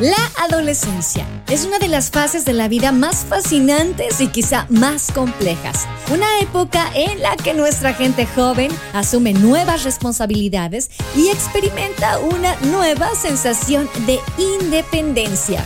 La 0.00 0.30
adolescencia 0.44 1.26
es 1.50 1.64
una 1.64 1.80
de 1.80 1.88
las 1.88 2.12
fases 2.12 2.44
de 2.44 2.52
la 2.52 2.68
vida 2.68 2.92
más 2.92 3.24
fascinantes 3.28 4.20
y 4.20 4.28
quizá 4.28 4.64
más 4.68 5.10
complejas. 5.10 5.88
Una 6.12 6.38
época 6.38 6.88
en 6.94 7.20
la 7.20 7.34
que 7.36 7.52
nuestra 7.52 7.92
gente 7.94 8.24
joven 8.24 8.70
asume 8.92 9.32
nuevas 9.32 9.82
responsabilidades 9.82 10.88
y 11.16 11.30
experimenta 11.30 12.20
una 12.20 12.54
nueva 12.60 13.12
sensación 13.16 13.90
de 14.06 14.20
independencia. 14.38 15.64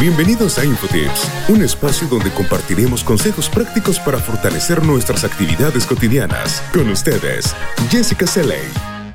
Bienvenidos 0.00 0.58
a 0.58 0.64
Infotips, 0.64 1.28
un 1.50 1.62
espacio 1.62 2.08
donde 2.08 2.32
compartiremos 2.32 3.04
consejos 3.04 3.48
prácticos 3.48 4.00
para 4.00 4.18
fortalecer 4.18 4.84
nuestras 4.84 5.22
actividades 5.22 5.86
cotidianas. 5.86 6.64
Con 6.72 6.88
ustedes, 6.88 7.54
Jessica 7.90 8.26
Seley. 8.26 8.64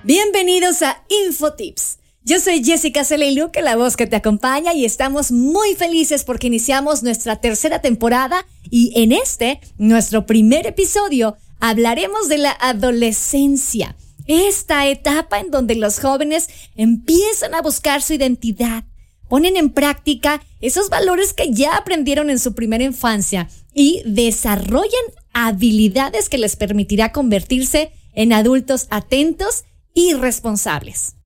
Bienvenidos 0.03 0.81
a 0.83 1.03
Infotips. 1.09 1.97
Yo 2.27 2.41
soy 2.41 2.61
Jessica 2.61 3.03
Luke, 3.33 3.61
la 3.61 3.77
voz 3.77 3.95
que 3.95 4.05
te 4.05 4.17
acompaña, 4.17 4.73
y 4.73 4.83
estamos 4.83 5.31
muy 5.31 5.75
felices 5.75 6.25
porque 6.25 6.47
iniciamos 6.47 7.01
nuestra 7.01 7.37
tercera 7.37 7.79
temporada 7.79 8.45
y 8.69 8.91
en 9.01 9.13
este, 9.13 9.61
nuestro 9.77 10.25
primer 10.25 10.67
episodio, 10.67 11.37
hablaremos 11.61 12.27
de 12.27 12.39
la 12.39 12.51
adolescencia. 12.59 13.95
Esta 14.25 14.89
etapa 14.89 15.39
en 15.39 15.51
donde 15.51 15.75
los 15.75 16.01
jóvenes 16.01 16.49
empiezan 16.75 17.55
a 17.55 17.61
buscar 17.61 18.01
su 18.01 18.15
identidad, 18.15 18.83
ponen 19.29 19.55
en 19.55 19.69
práctica 19.69 20.43
esos 20.59 20.89
valores 20.89 21.31
que 21.31 21.53
ya 21.53 21.77
aprendieron 21.77 22.29
en 22.29 22.39
su 22.39 22.53
primera 22.53 22.83
infancia 22.83 23.47
y 23.73 24.01
desarrollan 24.03 24.91
habilidades 25.31 26.27
que 26.27 26.37
les 26.37 26.57
permitirá 26.57 27.13
convertirse 27.13 27.93
en 28.13 28.33
adultos 28.33 28.87
atentos 28.89 29.63
y 29.93 30.13
responsables. 30.13 31.16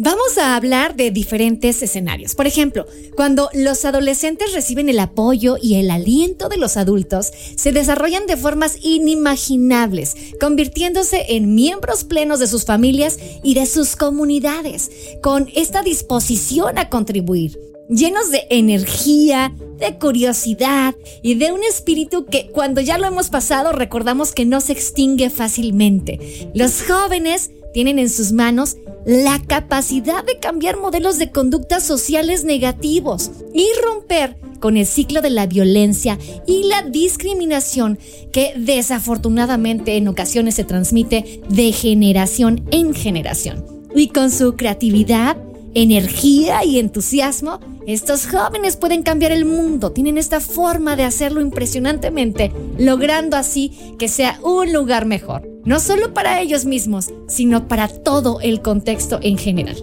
Vamos 0.00 0.38
a 0.38 0.54
hablar 0.54 0.94
de 0.94 1.10
diferentes 1.10 1.82
escenarios. 1.82 2.36
Por 2.36 2.46
ejemplo, 2.46 2.86
cuando 3.16 3.50
los 3.52 3.84
adolescentes 3.84 4.52
reciben 4.52 4.88
el 4.88 5.00
apoyo 5.00 5.56
y 5.60 5.74
el 5.74 5.90
aliento 5.90 6.48
de 6.48 6.56
los 6.56 6.76
adultos, 6.76 7.32
se 7.56 7.72
desarrollan 7.72 8.28
de 8.28 8.36
formas 8.36 8.78
inimaginables, 8.80 10.14
convirtiéndose 10.40 11.24
en 11.30 11.56
miembros 11.56 12.04
plenos 12.04 12.38
de 12.38 12.46
sus 12.46 12.64
familias 12.64 13.18
y 13.42 13.54
de 13.54 13.66
sus 13.66 13.96
comunidades, 13.96 14.88
con 15.20 15.48
esta 15.56 15.82
disposición 15.82 16.78
a 16.78 16.90
contribuir, 16.90 17.58
llenos 17.88 18.30
de 18.30 18.46
energía, 18.50 19.52
de 19.80 19.98
curiosidad 19.98 20.94
y 21.24 21.34
de 21.34 21.50
un 21.50 21.64
espíritu 21.64 22.24
que 22.24 22.52
cuando 22.52 22.80
ya 22.80 22.98
lo 22.98 23.06
hemos 23.08 23.30
pasado 23.30 23.72
recordamos 23.72 24.30
que 24.30 24.44
no 24.44 24.60
se 24.60 24.74
extingue 24.74 25.28
fácilmente. 25.28 26.50
Los 26.54 26.84
jóvenes 26.84 27.50
tienen 27.78 28.00
en 28.00 28.10
sus 28.10 28.32
manos 28.32 28.76
la 29.06 29.40
capacidad 29.40 30.24
de 30.24 30.40
cambiar 30.40 30.80
modelos 30.80 31.16
de 31.16 31.30
conductas 31.30 31.84
sociales 31.84 32.42
negativos 32.42 33.30
y 33.54 33.68
romper 33.84 34.36
con 34.58 34.76
el 34.76 34.84
ciclo 34.84 35.20
de 35.22 35.30
la 35.30 35.46
violencia 35.46 36.18
y 36.44 36.64
la 36.64 36.82
discriminación 36.82 37.96
que 38.32 38.52
desafortunadamente 38.56 39.96
en 39.96 40.08
ocasiones 40.08 40.56
se 40.56 40.64
transmite 40.64 41.40
de 41.48 41.70
generación 41.70 42.64
en 42.72 42.94
generación. 42.94 43.64
Y 43.94 44.08
con 44.08 44.32
su 44.32 44.56
creatividad, 44.56 45.36
energía 45.74 46.64
y 46.64 46.78
entusiasmo, 46.78 47.60
estos 47.86 48.26
jóvenes 48.26 48.76
pueden 48.76 49.02
cambiar 49.02 49.32
el 49.32 49.44
mundo, 49.44 49.92
tienen 49.92 50.18
esta 50.18 50.40
forma 50.40 50.96
de 50.96 51.04
hacerlo 51.04 51.40
impresionantemente, 51.40 52.52
logrando 52.78 53.36
así 53.36 53.94
que 53.98 54.08
sea 54.08 54.38
un 54.42 54.72
lugar 54.72 55.06
mejor, 55.06 55.48
no 55.64 55.80
solo 55.80 56.12
para 56.12 56.40
ellos 56.40 56.64
mismos, 56.64 57.10
sino 57.28 57.68
para 57.68 57.88
todo 57.88 58.40
el 58.40 58.60
contexto 58.62 59.18
en 59.22 59.38
general. 59.38 59.82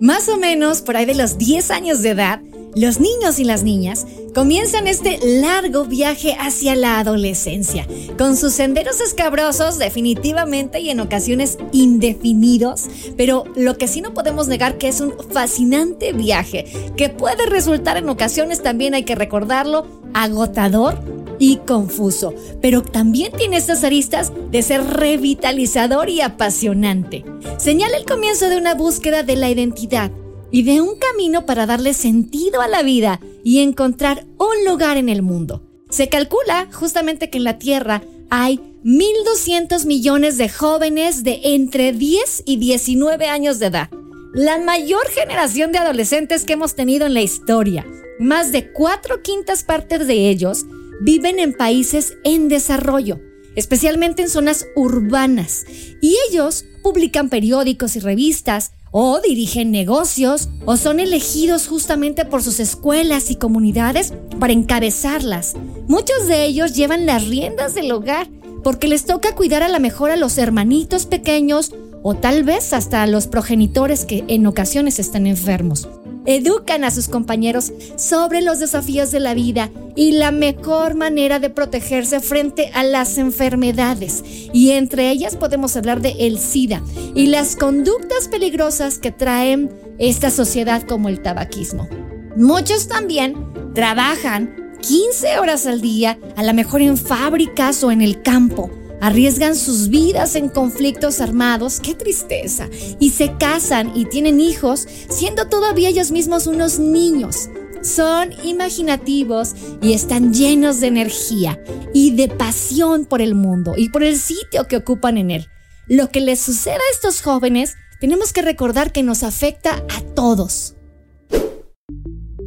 Más 0.00 0.28
o 0.28 0.36
menos 0.36 0.82
por 0.82 0.96
ahí 0.96 1.06
de 1.06 1.14
los 1.14 1.38
10 1.38 1.70
años 1.70 2.02
de 2.02 2.10
edad, 2.10 2.40
los 2.74 3.00
niños 3.00 3.38
y 3.38 3.44
las 3.44 3.62
niñas 3.62 4.06
comienzan 4.34 4.88
este 4.88 5.18
largo 5.22 5.84
viaje 5.84 6.36
hacia 6.38 6.74
la 6.74 6.98
adolescencia, 6.98 7.86
con 8.18 8.36
sus 8.36 8.52
senderos 8.52 9.00
escabrosos 9.00 9.78
definitivamente 9.78 10.80
y 10.80 10.90
en 10.90 11.00
ocasiones 11.00 11.58
indefinidos, 11.72 12.84
pero 13.16 13.44
lo 13.54 13.78
que 13.78 13.88
sí 13.88 14.00
no 14.00 14.12
podemos 14.12 14.48
negar 14.48 14.76
que 14.76 14.88
es 14.88 15.00
un 15.00 15.14
fascinante 15.30 16.12
viaje, 16.12 16.64
que 16.96 17.08
puede 17.08 17.46
resultar 17.46 17.96
en 17.96 18.08
ocasiones 18.08 18.62
también 18.62 18.94
hay 18.94 19.04
que 19.04 19.14
recordarlo, 19.14 19.86
agotador 20.12 20.98
y 21.38 21.56
confuso, 21.58 22.34
pero 22.60 22.82
también 22.82 23.32
tiene 23.36 23.56
estas 23.56 23.84
aristas 23.84 24.32
de 24.50 24.62
ser 24.62 24.84
revitalizador 24.84 26.08
y 26.08 26.20
apasionante. 26.20 27.24
Señala 27.58 27.96
el 27.96 28.04
comienzo 28.04 28.48
de 28.48 28.56
una 28.56 28.74
búsqueda 28.74 29.22
de 29.22 29.36
la 29.36 29.50
identidad 29.50 30.10
y 30.54 30.62
de 30.62 30.80
un 30.80 30.94
camino 30.94 31.46
para 31.46 31.66
darle 31.66 31.94
sentido 31.94 32.60
a 32.60 32.68
la 32.68 32.84
vida 32.84 33.18
y 33.42 33.58
encontrar 33.58 34.24
un 34.38 34.64
lugar 34.64 34.96
en 34.96 35.08
el 35.08 35.20
mundo. 35.20 35.64
Se 35.90 36.08
calcula 36.08 36.68
justamente 36.72 37.28
que 37.28 37.38
en 37.38 37.44
la 37.44 37.58
Tierra 37.58 38.04
hay 38.30 38.60
1.200 38.84 39.84
millones 39.84 40.38
de 40.38 40.48
jóvenes 40.48 41.24
de 41.24 41.40
entre 41.42 41.92
10 41.92 42.44
y 42.46 42.58
19 42.58 43.26
años 43.26 43.58
de 43.58 43.66
edad. 43.66 43.90
La 44.32 44.60
mayor 44.60 45.04
generación 45.08 45.72
de 45.72 45.78
adolescentes 45.78 46.44
que 46.44 46.52
hemos 46.52 46.76
tenido 46.76 47.04
en 47.04 47.14
la 47.14 47.22
historia. 47.22 47.84
Más 48.20 48.52
de 48.52 48.70
cuatro 48.70 49.22
quintas 49.22 49.64
partes 49.64 50.06
de 50.06 50.28
ellos 50.28 50.66
viven 51.00 51.40
en 51.40 51.52
países 51.52 52.16
en 52.22 52.46
desarrollo, 52.46 53.18
especialmente 53.56 54.22
en 54.22 54.30
zonas 54.30 54.68
urbanas. 54.76 55.66
Y 56.00 56.16
ellos 56.30 56.64
publican 56.80 57.28
periódicos 57.28 57.96
y 57.96 57.98
revistas, 57.98 58.70
o 58.96 59.20
dirigen 59.20 59.72
negocios 59.72 60.48
o 60.66 60.76
son 60.76 61.00
elegidos 61.00 61.66
justamente 61.66 62.24
por 62.24 62.44
sus 62.44 62.60
escuelas 62.60 63.28
y 63.28 63.34
comunidades 63.34 64.12
para 64.38 64.52
encabezarlas. 64.52 65.56
Muchos 65.88 66.28
de 66.28 66.44
ellos 66.44 66.74
llevan 66.74 67.04
las 67.04 67.26
riendas 67.26 67.74
del 67.74 67.90
hogar 67.90 68.28
porque 68.62 68.86
les 68.86 69.04
toca 69.04 69.34
cuidar 69.34 69.64
a 69.64 69.68
la 69.68 69.80
mejor 69.80 70.12
a 70.12 70.16
los 70.16 70.38
hermanitos 70.38 71.06
pequeños 71.06 71.72
o 72.04 72.14
tal 72.14 72.44
vez 72.44 72.72
hasta 72.72 73.02
a 73.02 73.08
los 73.08 73.26
progenitores 73.26 74.04
que 74.04 74.22
en 74.28 74.46
ocasiones 74.46 75.00
están 75.00 75.26
enfermos 75.26 75.88
educan 76.26 76.84
a 76.84 76.90
sus 76.90 77.08
compañeros 77.08 77.72
sobre 77.96 78.42
los 78.42 78.60
desafíos 78.60 79.10
de 79.10 79.20
la 79.20 79.34
vida 79.34 79.70
y 79.96 80.12
la 80.12 80.30
mejor 80.30 80.94
manera 80.94 81.38
de 81.38 81.50
protegerse 81.50 82.20
frente 82.20 82.70
a 82.74 82.84
las 82.84 83.18
enfermedades. 83.18 84.22
Y 84.52 84.70
entre 84.72 85.10
ellas 85.10 85.36
podemos 85.36 85.76
hablar 85.76 86.00
de 86.00 86.14
el 86.20 86.38
SIDA 86.38 86.82
y 87.14 87.26
las 87.26 87.56
conductas 87.56 88.28
peligrosas 88.28 88.98
que 88.98 89.12
traen 89.12 89.70
esta 89.98 90.30
sociedad 90.30 90.82
como 90.82 91.08
el 91.08 91.20
tabaquismo. 91.20 91.88
Muchos 92.36 92.88
también 92.88 93.36
trabajan 93.74 94.72
15 94.80 95.38
horas 95.38 95.66
al 95.66 95.80
día, 95.80 96.18
a 96.36 96.42
lo 96.42 96.52
mejor 96.52 96.82
en 96.82 96.96
fábricas 96.96 97.82
o 97.84 97.90
en 97.90 98.02
el 98.02 98.22
campo 98.22 98.70
arriesgan 99.04 99.54
sus 99.54 99.90
vidas 99.90 100.34
en 100.34 100.48
conflictos 100.48 101.20
armados, 101.20 101.78
qué 101.78 101.94
tristeza, 101.94 102.70
y 102.98 103.10
se 103.10 103.36
casan 103.36 103.92
y 103.94 104.06
tienen 104.06 104.40
hijos 104.40 104.88
siendo 105.10 105.46
todavía 105.46 105.90
ellos 105.90 106.10
mismos 106.10 106.46
unos 106.46 106.78
niños. 106.78 107.50
Son 107.82 108.32
imaginativos 108.44 109.54
y 109.82 109.92
están 109.92 110.32
llenos 110.32 110.80
de 110.80 110.86
energía 110.86 111.62
y 111.92 112.16
de 112.16 112.28
pasión 112.28 113.04
por 113.04 113.20
el 113.20 113.34
mundo 113.34 113.74
y 113.76 113.90
por 113.90 114.02
el 114.02 114.16
sitio 114.16 114.68
que 114.68 114.78
ocupan 114.78 115.18
en 115.18 115.30
él. 115.30 115.48
Lo 115.86 116.08
que 116.08 116.22
les 116.22 116.40
sucede 116.40 116.76
a 116.76 116.94
estos 116.94 117.20
jóvenes, 117.20 117.74
tenemos 118.00 118.32
que 118.32 118.40
recordar 118.40 118.90
que 118.90 119.02
nos 119.02 119.22
afecta 119.22 119.84
a 119.94 120.00
todos. 120.14 120.76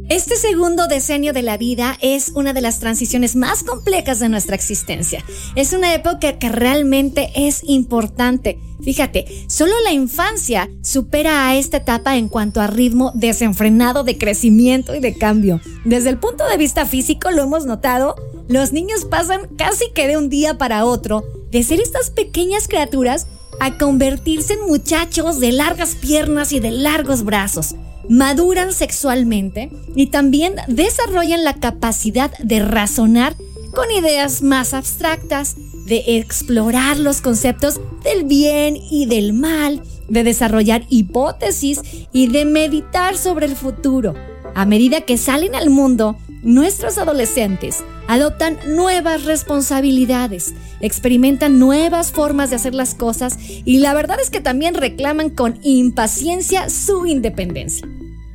Este 0.08 0.36
segundo 0.36 0.86
decenio 0.86 1.34
de 1.34 1.42
la 1.42 1.58
vida 1.58 1.98
es 2.00 2.32
una 2.34 2.54
de 2.54 2.62
las 2.62 2.80
transiciones 2.80 3.36
más 3.36 3.62
complejas 3.62 4.18
de 4.18 4.30
nuestra 4.30 4.54
existencia. 4.54 5.22
Es 5.54 5.74
una 5.74 5.94
época 5.94 6.38
que 6.38 6.48
realmente 6.48 7.30
es 7.34 7.60
importante. 7.64 8.58
Fíjate, 8.82 9.26
solo 9.48 9.74
la 9.84 9.92
infancia 9.92 10.70
supera 10.82 11.46
a 11.46 11.56
esta 11.56 11.76
etapa 11.76 12.16
en 12.16 12.28
cuanto 12.28 12.62
a 12.62 12.68
ritmo 12.68 13.12
desenfrenado 13.14 14.02
de 14.02 14.16
crecimiento 14.16 14.94
y 14.94 15.00
de 15.00 15.14
cambio. 15.14 15.60
Desde 15.84 16.08
el 16.08 16.18
punto 16.18 16.46
de 16.48 16.56
vista 16.56 16.86
físico 16.86 17.30
lo 17.30 17.42
hemos 17.42 17.66
notado, 17.66 18.14
los 18.48 18.72
niños 18.72 19.04
pasan 19.04 19.42
casi 19.58 19.90
que 19.94 20.08
de 20.08 20.16
un 20.16 20.30
día 20.30 20.56
para 20.56 20.86
otro 20.86 21.22
de 21.50 21.62
ser 21.62 21.80
estas 21.80 22.08
pequeñas 22.08 22.66
criaturas 22.66 23.26
a 23.60 23.76
convertirse 23.76 24.54
en 24.54 24.66
muchachos 24.66 25.38
de 25.38 25.52
largas 25.52 25.96
piernas 25.96 26.52
y 26.54 26.60
de 26.60 26.70
largos 26.70 27.24
brazos 27.24 27.74
maduran 28.08 28.72
sexualmente 28.72 29.70
y 29.94 30.06
también 30.06 30.54
desarrollan 30.66 31.44
la 31.44 31.54
capacidad 31.54 32.36
de 32.38 32.60
razonar 32.60 33.36
con 33.74 33.90
ideas 33.90 34.42
más 34.42 34.74
abstractas, 34.74 35.56
de 35.86 36.18
explorar 36.18 36.98
los 36.98 37.20
conceptos 37.20 37.80
del 38.02 38.24
bien 38.24 38.76
y 38.76 39.06
del 39.06 39.32
mal, 39.32 39.82
de 40.08 40.24
desarrollar 40.24 40.84
hipótesis 40.88 41.80
y 42.12 42.28
de 42.28 42.44
meditar 42.44 43.16
sobre 43.16 43.46
el 43.46 43.56
futuro. 43.56 44.14
A 44.54 44.64
medida 44.64 45.02
que 45.02 45.18
salen 45.18 45.54
al 45.54 45.70
mundo, 45.70 46.16
nuestros 46.42 46.98
adolescentes 46.98 47.84
adoptan 48.06 48.58
nuevas 48.66 49.24
responsabilidades, 49.24 50.54
experimentan 50.80 51.58
nuevas 51.58 52.12
formas 52.12 52.50
de 52.50 52.56
hacer 52.56 52.74
las 52.74 52.94
cosas 52.94 53.36
y 53.38 53.78
la 53.78 53.94
verdad 53.94 54.18
es 54.20 54.30
que 54.30 54.40
también 54.40 54.74
reclaman 54.74 55.30
con 55.30 55.58
impaciencia 55.62 56.70
su 56.70 57.06
independencia. 57.06 57.86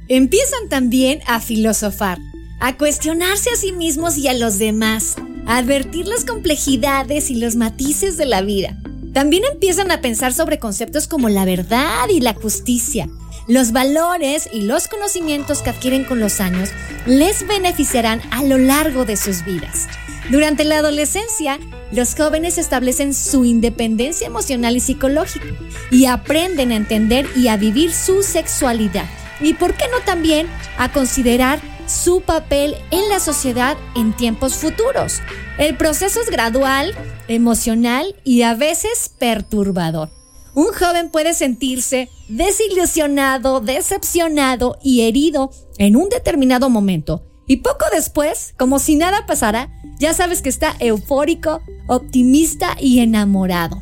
Empiezan 0.08 0.70
también 0.70 1.22
a 1.28 1.40
filosofar, 1.40 2.20
a 2.60 2.78
cuestionarse 2.78 3.50
a 3.50 3.56
sí 3.56 3.72
mismos 3.72 4.18
y 4.18 4.28
a 4.28 4.34
los 4.34 4.60
demás, 4.60 5.16
a 5.46 5.58
advertir 5.58 6.08
las 6.08 6.26
complejidades 6.26 7.32
y 7.32 7.36
los 7.36 7.56
matices 7.56 8.18
de 8.18 8.26
la 8.26 8.42
vida. 8.42 8.78
También 9.14 9.44
empiezan 9.52 9.92
a 9.92 10.02
pensar 10.02 10.34
sobre 10.34 10.60
conceptos 10.60 11.08
como 11.08 11.30
la 11.30 11.46
verdad 11.46 12.08
y 12.14 12.20
la 12.20 12.34
justicia, 12.34 13.08
los 13.48 13.72
valores 13.72 14.50
y 14.52 14.62
los 14.62 14.88
conocimientos 14.88 15.62
que 15.62 15.70
adquieren 15.70 16.06
con 16.06 16.20
los 16.20 16.40
años 16.40 16.70
les 17.06 17.46
beneficiarán 17.48 18.22
a 18.32 18.44
lo 18.44 18.58
largo 18.58 19.06
de 19.06 19.18
sus 19.18 19.44
vidas. 19.44 19.88
Durante 20.30 20.64
la 20.64 20.78
adolescencia, 20.78 21.60
los 21.92 22.16
jóvenes 22.16 22.58
establecen 22.58 23.14
su 23.14 23.44
independencia 23.44 24.26
emocional 24.26 24.78
y 24.78 24.80
psicológica 24.80 25.46
y 25.92 26.06
aprenden 26.06 26.72
a 26.72 26.76
entender 26.78 27.28
y 27.36 27.50
a 27.50 27.58
vivir 27.58 27.94
su 27.94 28.24
sexualidad. 28.24 29.06
Y 29.42 29.56
por 29.56 29.74
qué 29.74 29.86
no 29.92 30.00
también 30.06 30.48
a 30.78 30.92
considerar 30.92 31.60
su 31.86 32.22
papel 32.22 32.76
en 32.92 33.10
la 33.10 33.20
sociedad 33.20 33.78
en 33.96 34.16
tiempos 34.16 34.56
futuros. 34.56 35.20
El 35.58 35.76
proceso 35.76 36.22
es 36.22 36.30
gradual, 36.30 36.96
emocional 37.28 38.16
y 38.24 38.44
a 38.44 38.56
veces 38.56 39.12
perturbador 39.20 40.23
un 40.56 40.68
joven 40.68 41.10
puede 41.10 41.34
sentirse 41.34 42.10
desilusionado, 42.28 43.60
decepcionado 43.60 44.78
y 44.84 45.02
herido 45.02 45.52
en 45.78 45.96
un 45.96 46.10
determinado 46.10 46.70
momento. 46.70 47.24
Y 47.48 47.58
poco 47.58 47.86
después, 47.92 48.54
como 48.58 48.80
si 48.80 48.96
nada 48.96 49.26
pasara, 49.26 49.70
ya 50.00 50.14
sabes 50.14 50.42
que 50.42 50.50
está 50.50 50.76
eufórico, 50.80 51.62
optimista 51.88 52.76
y 52.80 53.00
enamorado. 53.00 53.82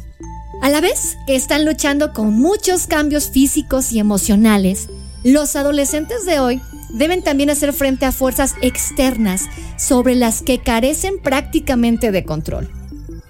A 0.61 0.69
la 0.69 0.81
vez 0.81 1.17
que 1.27 1.35
están 1.35 1.65
luchando 1.65 2.13
con 2.13 2.33
muchos 2.33 2.87
cambios 2.87 3.29
físicos 3.29 3.91
y 3.91 3.99
emocionales, 3.99 4.89
los 5.23 5.55
adolescentes 5.55 6.25
de 6.25 6.39
hoy 6.39 6.61
deben 6.93 7.23
también 7.23 7.49
hacer 7.49 7.73
frente 7.73 8.05
a 8.05 8.11
fuerzas 8.11 8.55
externas 8.61 9.43
sobre 9.77 10.15
las 10.15 10.41
que 10.41 10.59
carecen 10.59 11.19
prácticamente 11.19 12.11
de 12.11 12.25
control. 12.25 12.69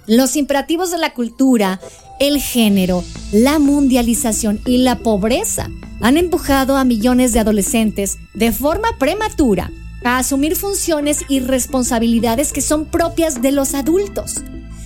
Los 0.06 0.36
imperativos 0.36 0.90
de 0.90 0.98
la 0.98 1.14
cultura, 1.14 1.80
el 2.18 2.40
género, 2.40 3.04
la 3.32 3.58
mundialización 3.58 4.60
y 4.66 4.78
la 4.78 4.98
pobreza 4.98 5.70
han 6.00 6.16
empujado 6.16 6.76
a 6.76 6.84
millones 6.84 7.32
de 7.32 7.40
adolescentes 7.40 8.18
de 8.34 8.52
forma 8.52 8.98
prematura 8.98 9.70
a 10.04 10.18
asumir 10.18 10.56
funciones 10.56 11.24
y 11.28 11.40
responsabilidades 11.40 12.52
que 12.52 12.60
son 12.60 12.86
propias 12.86 13.40
de 13.40 13.52
los 13.52 13.74
adultos. 13.74 14.42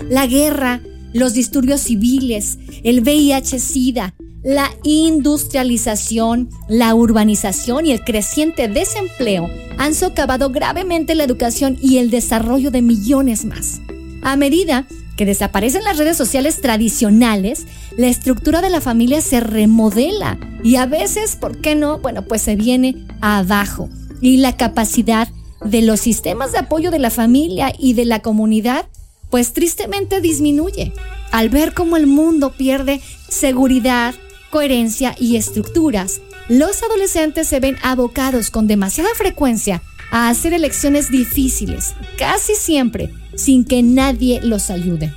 La 0.08 0.26
guerra, 0.26 0.80
los 1.12 1.32
disturbios 1.32 1.80
civiles, 1.80 2.58
el 2.84 3.02
VIH-Sida, 3.02 4.14
la 4.44 4.70
industrialización, 4.84 6.50
la 6.68 6.94
urbanización 6.94 7.86
y 7.86 7.92
el 7.92 8.04
creciente 8.04 8.68
desempleo 8.68 9.48
han 9.78 9.94
socavado 9.94 10.50
gravemente 10.50 11.14
la 11.14 11.24
educación 11.24 11.76
y 11.80 11.98
el 11.98 12.10
desarrollo 12.10 12.70
de 12.70 12.82
millones 12.82 13.44
más. 13.44 13.80
A 14.26 14.34
medida 14.34 14.88
que 15.16 15.24
desaparecen 15.24 15.84
las 15.84 15.98
redes 15.98 16.16
sociales 16.16 16.60
tradicionales, 16.60 17.64
la 17.96 18.08
estructura 18.08 18.60
de 18.60 18.70
la 18.70 18.80
familia 18.80 19.20
se 19.20 19.38
remodela 19.38 20.36
y 20.64 20.74
a 20.76 20.86
veces, 20.86 21.36
¿por 21.36 21.58
qué 21.58 21.76
no? 21.76 22.00
Bueno, 22.00 22.22
pues 22.22 22.42
se 22.42 22.56
viene 22.56 23.06
abajo 23.20 23.88
y 24.20 24.38
la 24.38 24.56
capacidad 24.56 25.28
de 25.64 25.82
los 25.82 26.00
sistemas 26.00 26.50
de 26.50 26.58
apoyo 26.58 26.90
de 26.90 26.98
la 26.98 27.10
familia 27.10 27.72
y 27.78 27.94
de 27.94 28.04
la 28.04 28.18
comunidad, 28.18 28.88
pues 29.30 29.52
tristemente 29.52 30.20
disminuye 30.20 30.92
al 31.30 31.48
ver 31.48 31.72
cómo 31.72 31.96
el 31.96 32.08
mundo 32.08 32.50
pierde 32.50 33.00
seguridad, 33.28 34.12
coherencia 34.50 35.14
y 35.20 35.36
estructuras. 35.36 36.20
Los 36.48 36.82
adolescentes 36.82 37.46
se 37.46 37.60
ven 37.60 37.76
abocados 37.80 38.50
con 38.50 38.66
demasiada 38.66 39.10
frecuencia 39.14 39.82
a 40.10 40.28
hacer 40.28 40.52
elecciones 40.52 41.12
difíciles, 41.12 41.94
casi 42.18 42.56
siempre 42.56 43.12
sin 43.36 43.64
que 43.64 43.82
nadie 43.82 44.40
los 44.42 44.70
ayude. 44.70 45.14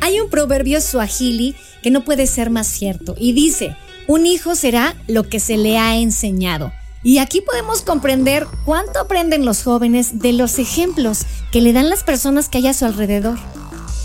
Hay 0.00 0.20
un 0.20 0.30
proverbio 0.30 0.80
suajili 0.80 1.54
que 1.82 1.90
no 1.90 2.04
puede 2.04 2.26
ser 2.26 2.50
más 2.50 2.66
cierto 2.66 3.14
y 3.18 3.32
dice, 3.32 3.76
un 4.06 4.26
hijo 4.26 4.54
será 4.54 4.96
lo 5.06 5.28
que 5.28 5.40
se 5.40 5.56
le 5.56 5.78
ha 5.78 5.96
enseñado. 5.96 6.72
Y 7.02 7.18
aquí 7.18 7.40
podemos 7.40 7.82
comprender 7.82 8.46
cuánto 8.64 8.98
aprenden 8.98 9.44
los 9.44 9.62
jóvenes 9.62 10.18
de 10.18 10.32
los 10.32 10.58
ejemplos 10.58 11.20
que 11.52 11.60
le 11.60 11.72
dan 11.72 11.90
las 11.90 12.02
personas 12.02 12.48
que 12.48 12.58
hay 12.58 12.68
a 12.68 12.74
su 12.74 12.84
alrededor. 12.84 13.38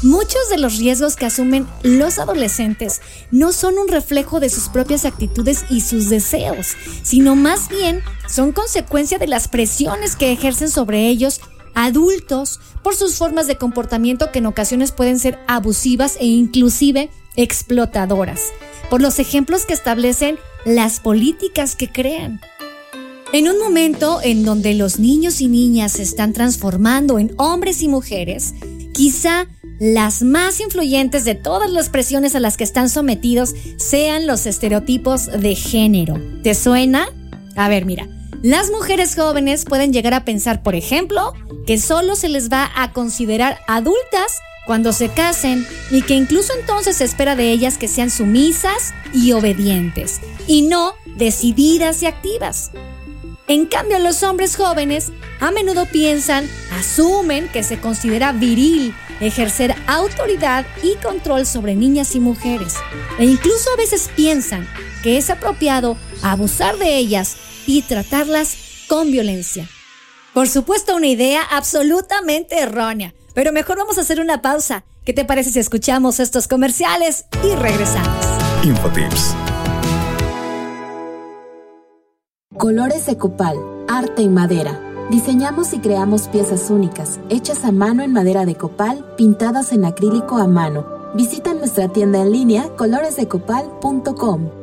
Muchos 0.03 0.49
de 0.49 0.57
los 0.57 0.79
riesgos 0.79 1.15
que 1.15 1.25
asumen 1.25 1.65
los 1.81 2.19
adolescentes 2.19 2.99
no 3.31 3.53
son 3.53 3.77
un 3.77 3.87
reflejo 3.87 4.41
de 4.41 4.49
sus 4.49 4.67
propias 4.67 5.05
actitudes 5.05 5.63
y 5.69 5.79
sus 5.79 6.09
deseos, 6.09 6.75
sino 7.03 7.37
más 7.37 7.69
bien 7.69 8.01
son 8.27 8.51
consecuencia 8.51 9.17
de 9.17 9.27
las 9.27 9.47
presiones 9.47 10.17
que 10.17 10.33
ejercen 10.33 10.69
sobre 10.69 11.07
ellos 11.07 11.39
adultos 11.75 12.59
por 12.83 12.95
sus 12.95 13.15
formas 13.15 13.47
de 13.47 13.57
comportamiento 13.57 14.31
que 14.31 14.39
en 14.39 14.45
ocasiones 14.45 14.91
pueden 14.91 15.19
ser 15.19 15.39
abusivas 15.47 16.17
e 16.19 16.25
inclusive 16.25 17.09
explotadoras, 17.35 18.51
por 18.89 19.01
los 19.01 19.19
ejemplos 19.19 19.65
que 19.65 19.73
establecen 19.73 20.37
las 20.65 20.99
políticas 20.99 21.75
que 21.75 21.89
crean. 21.89 22.39
En 23.31 23.49
un 23.49 23.57
momento 23.57 24.19
en 24.23 24.45
donde 24.45 24.75
los 24.75 24.99
niños 24.99 25.41
y 25.41 25.47
niñas 25.47 25.93
se 25.93 26.03
están 26.03 26.33
transformando 26.33 27.17
en 27.17 27.33
hombres 27.37 27.81
y 27.81 27.87
mujeres, 27.87 28.53
quizá 28.93 29.47
las 29.79 30.21
más 30.21 30.59
influyentes 30.59 31.25
de 31.25 31.35
todas 31.35 31.71
las 31.71 31.89
presiones 31.89 32.35
a 32.35 32.39
las 32.39 32.57
que 32.57 32.63
están 32.63 32.89
sometidos 32.89 33.55
sean 33.77 34.27
los 34.27 34.45
estereotipos 34.45 35.25
de 35.25 35.55
género. 35.55 36.21
¿Te 36.43 36.53
suena? 36.53 37.07
A 37.55 37.69
ver, 37.69 37.85
mira, 37.85 38.07
las 38.43 38.71
mujeres 38.71 39.15
jóvenes 39.15 39.63
pueden 39.63 39.93
llegar 39.93 40.13
a 40.13 40.25
pensar, 40.25 40.63
por 40.63 40.75
ejemplo, 40.75 41.33
que 41.65 41.79
solo 41.79 42.17
se 42.17 42.27
les 42.27 42.51
va 42.51 42.69
a 42.75 42.91
considerar 42.91 43.61
adultas 43.69 44.41
cuando 44.65 44.91
se 44.91 45.07
casen 45.07 45.65
y 45.89 46.01
que 46.01 46.15
incluso 46.15 46.51
entonces 46.59 46.97
se 46.97 47.05
espera 47.05 47.37
de 47.37 47.51
ellas 47.51 47.77
que 47.77 47.87
sean 47.87 48.11
sumisas 48.11 48.93
y 49.13 49.31
obedientes 49.31 50.19
y 50.45 50.63
no 50.63 50.93
decididas 51.15 52.03
y 52.03 52.07
activas. 52.07 52.71
En 53.47 53.65
cambio, 53.65 53.97
los 53.99 54.23
hombres 54.23 54.57
jóvenes 54.57 55.13
a 55.39 55.51
menudo 55.51 55.85
piensan, 55.85 56.45
asumen 56.77 57.47
que 57.47 57.63
se 57.63 57.79
considera 57.79 58.33
viril 58.33 58.93
ejercer 59.21 59.73
autoridad 59.87 60.65
y 60.83 60.95
control 60.95 61.45
sobre 61.45 61.75
niñas 61.75 62.13
y 62.13 62.19
mujeres. 62.19 62.75
E 63.19 63.25
incluso 63.25 63.69
a 63.73 63.77
veces 63.77 64.09
piensan 64.17 64.67
que 65.01 65.17
es 65.17 65.29
apropiado 65.29 65.95
abusar 66.21 66.77
de 66.77 66.97
ellas 66.97 67.37
y 67.65 67.81
tratarlas 67.83 68.55
con 68.87 69.11
violencia. 69.11 69.67
Por 70.33 70.47
supuesto, 70.47 70.95
una 70.95 71.07
idea 71.07 71.43
absolutamente 71.43 72.59
errónea, 72.59 73.13
pero 73.33 73.51
mejor 73.51 73.77
vamos 73.77 73.97
a 73.97 74.01
hacer 74.01 74.19
una 74.19 74.41
pausa. 74.41 74.83
¿Qué 75.05 75.13
te 75.13 75.25
parece 75.25 75.51
si 75.51 75.59
escuchamos 75.59 76.19
estos 76.19 76.47
comerciales 76.47 77.25
y 77.43 77.53
regresamos? 77.55 78.25
Infotips. 78.63 79.35
Colores 82.57 83.05
de 83.07 83.17
copal, 83.17 83.57
arte 83.89 84.21
en 84.21 84.33
madera. 84.33 84.79
Diseñamos 85.09 85.73
y 85.73 85.79
creamos 85.79 86.29
piezas 86.29 86.69
únicas, 86.69 87.19
hechas 87.29 87.65
a 87.65 87.71
mano 87.71 88.03
en 88.03 88.13
madera 88.13 88.45
de 88.45 88.55
copal, 88.55 89.05
pintadas 89.17 89.73
en 89.73 89.85
acrílico 89.85 90.37
a 90.37 90.47
mano. 90.47 90.85
Visita 91.13 91.53
nuestra 91.53 91.89
tienda 91.89 92.21
en 92.21 92.31
línea 92.31 92.69
coloresdecopal.com. 92.77 94.62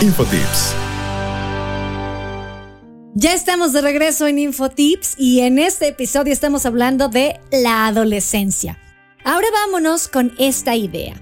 Infotips. 0.00 0.76
Ya 3.14 3.34
estamos 3.34 3.72
de 3.72 3.80
regreso 3.80 4.28
en 4.28 4.38
Infotips 4.38 5.16
y 5.18 5.40
en 5.40 5.58
este 5.58 5.88
episodio 5.88 6.32
estamos 6.32 6.66
hablando 6.66 7.08
de 7.08 7.40
la 7.50 7.88
adolescencia. 7.88 8.78
Ahora 9.24 9.48
vámonos 9.52 10.06
con 10.06 10.34
esta 10.38 10.76
idea. 10.76 11.20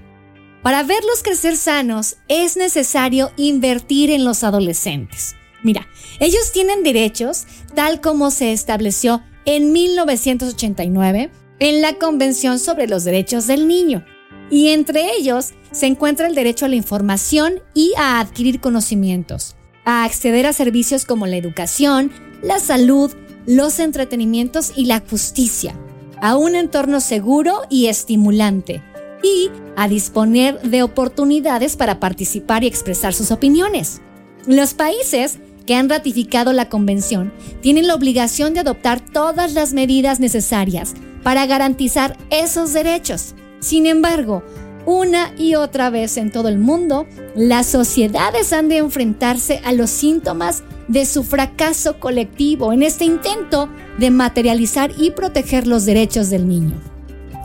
Para 0.61 0.83
verlos 0.83 1.23
crecer 1.23 1.57
sanos 1.57 2.17
es 2.27 2.55
necesario 2.55 3.31
invertir 3.35 4.11
en 4.11 4.23
los 4.23 4.43
adolescentes. 4.43 5.35
Mira, 5.63 5.87
ellos 6.19 6.51
tienen 6.51 6.83
derechos 6.83 7.47
tal 7.73 7.99
como 7.99 8.29
se 8.29 8.53
estableció 8.53 9.23
en 9.45 9.71
1989 9.71 11.31
en 11.59 11.81
la 11.81 11.93
Convención 11.93 12.59
sobre 12.59 12.87
los 12.87 13.05
Derechos 13.05 13.47
del 13.47 13.67
Niño. 13.67 14.05
Y 14.49 14.69
entre 14.69 15.15
ellos 15.17 15.53
se 15.71 15.87
encuentra 15.87 16.27
el 16.27 16.35
derecho 16.35 16.65
a 16.65 16.69
la 16.69 16.75
información 16.75 17.55
y 17.73 17.93
a 17.97 18.19
adquirir 18.19 18.59
conocimientos, 18.59 19.55
a 19.85 20.03
acceder 20.03 20.45
a 20.45 20.53
servicios 20.53 21.05
como 21.05 21.27
la 21.27 21.37
educación, 21.37 22.11
la 22.41 22.59
salud, 22.59 23.13
los 23.45 23.79
entretenimientos 23.79 24.71
y 24.75 24.85
la 24.85 25.01
justicia, 25.01 25.75
a 26.21 26.35
un 26.37 26.55
entorno 26.55 26.99
seguro 26.99 27.61
y 27.69 27.87
estimulante, 27.87 28.81
y 29.23 29.49
a 29.75 29.87
disponer 29.87 30.61
de 30.61 30.83
oportunidades 30.83 31.75
para 31.75 31.99
participar 31.99 32.63
y 32.63 32.67
expresar 32.67 33.13
sus 33.13 33.31
opiniones. 33.31 34.01
Los 34.45 34.73
países 34.73 35.39
que 35.65 35.75
han 35.75 35.89
ratificado 35.89 36.53
la 36.53 36.69
convención 36.69 37.33
tienen 37.61 37.87
la 37.87 37.95
obligación 37.95 38.53
de 38.53 38.61
adoptar 38.61 39.01
todas 39.01 39.53
las 39.53 39.73
medidas 39.73 40.19
necesarias 40.19 40.93
para 41.23 41.45
garantizar 41.45 42.17
esos 42.29 42.73
derechos. 42.73 43.35
Sin 43.59 43.85
embargo, 43.85 44.43
una 44.85 45.33
y 45.37 45.55
otra 45.55 45.89
vez 45.89 46.15
en 46.15 46.31
todo 46.31 46.47
el 46.47 46.57
mundo, 46.57 47.07
las 47.35 47.65
sociedades 47.65 48.53
han 48.53 48.69
de 48.69 48.77
enfrentarse 48.77 49.61
a 49.65 49.73
los 49.73 49.89
síntomas 49.89 50.63
de 50.87 51.05
su 51.05 51.23
fracaso 51.23 51.99
colectivo 51.99 52.71
en 52.71 52.83
este 52.83 53.03
intento 53.03 53.69
de 53.97 54.11
materializar 54.11 54.91
y 54.97 55.11
proteger 55.11 55.67
los 55.67 55.85
derechos 55.85 56.29
del 56.29 56.47
niño. 56.47 56.79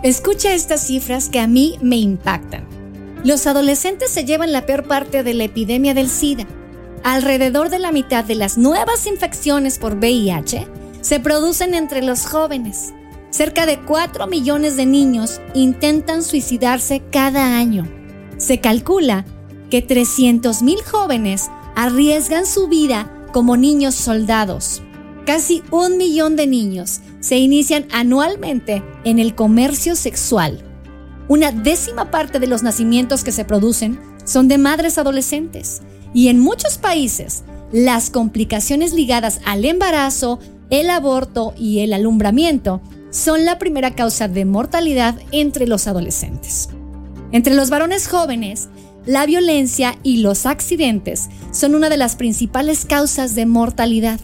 Escucha 0.05 0.55
estas 0.55 0.87
cifras 0.87 1.29
que 1.29 1.41
a 1.41 1.47
mí 1.47 1.79
me 1.81 1.97
impactan. 1.97 2.65
Los 3.25 3.47
adolescentes 3.47 4.11
se 4.11 4.25
llevan 4.25 4.53
la 4.53 4.67
peor 4.67 4.85
parte 4.85 5.23
de 5.23 5.35
la 5.35 5.45
epidemia 5.45 5.95
del 5.95 6.09
SIDA. 6.09 6.47
Alrededor 7.05 7.71
de 7.71 7.79
la 7.79 7.93
mitad 7.93 8.25
de 8.25 8.35
las 8.37 8.59
nuevas 8.59 9.07
infecciones 9.07 9.79
por 9.79 9.97
VIH 9.97 10.67
se 11.01 11.21
producen 11.21 11.75
entre 11.75 12.03
los 12.03 12.27
jóvenes. 12.27 12.93
Cerca 13.33 13.65
de 13.65 13.81
4 13.81 14.27
millones 14.27 14.77
de 14.77 14.85
niños 14.85 15.41
intentan 15.55 16.23
suicidarse 16.23 17.03
cada 17.11 17.57
año. 17.57 17.89
Se 18.37 18.61
calcula 18.61 19.25
que 19.71 19.87
300.000 19.87 20.85
jóvenes 20.85 21.51
arriesgan 21.75 22.45
su 22.45 22.69
vida 22.69 23.11
como 23.33 23.57
niños 23.57 23.95
soldados. 23.95 24.83
Casi 25.25 25.63
un 25.71 25.97
millón 25.97 26.37
de 26.37 26.47
niños 26.47 27.01
se 27.21 27.39
inician 27.39 27.87
anualmente 27.91 28.83
en 29.05 29.19
el 29.19 29.35
comercio 29.35 29.97
sexual. 29.97 30.63
Una 31.27 31.53
décima 31.53 32.11
parte 32.11 32.39
de 32.39 32.49
los 32.49 32.63
nacimientos 32.63 33.25
que 33.25 33.33
se 33.33 33.47
producen 33.47 33.99
son 34.27 34.47
de 34.47 34.59
madres 34.59 34.99
adolescentes. 34.99 35.81
Y 36.13 36.29
en 36.29 36.39
muchos 36.39 36.77
países, 36.77 37.45
las 37.73 38.11
complicaciones 38.11 38.93
ligadas 38.93 39.41
al 39.47 39.65
embarazo, 39.65 40.39
el 40.69 40.91
aborto 40.91 41.55
y 41.57 41.79
el 41.79 41.95
alumbramiento 41.95 42.83
son 43.13 43.45
la 43.45 43.59
primera 43.59 43.93
causa 43.93 44.27
de 44.27 44.45
mortalidad 44.45 45.15
entre 45.31 45.69
los 45.69 45.87
adolescentes. 45.87 46.71
Entre 47.31 47.55
los 47.55 47.71
varones 47.71 48.09
jóvenes, 48.09 48.69
la 49.07 49.27
violencia 49.27 49.97
y 50.03 50.19
los 50.19 50.47
accidentes 50.47 51.29
son 51.53 51.75
una 51.75 51.89
de 51.89 51.99
las 51.99 52.17
principales 52.17 52.85
causas 52.85 53.35
de 53.35 53.47
mortalidad. 53.47 54.19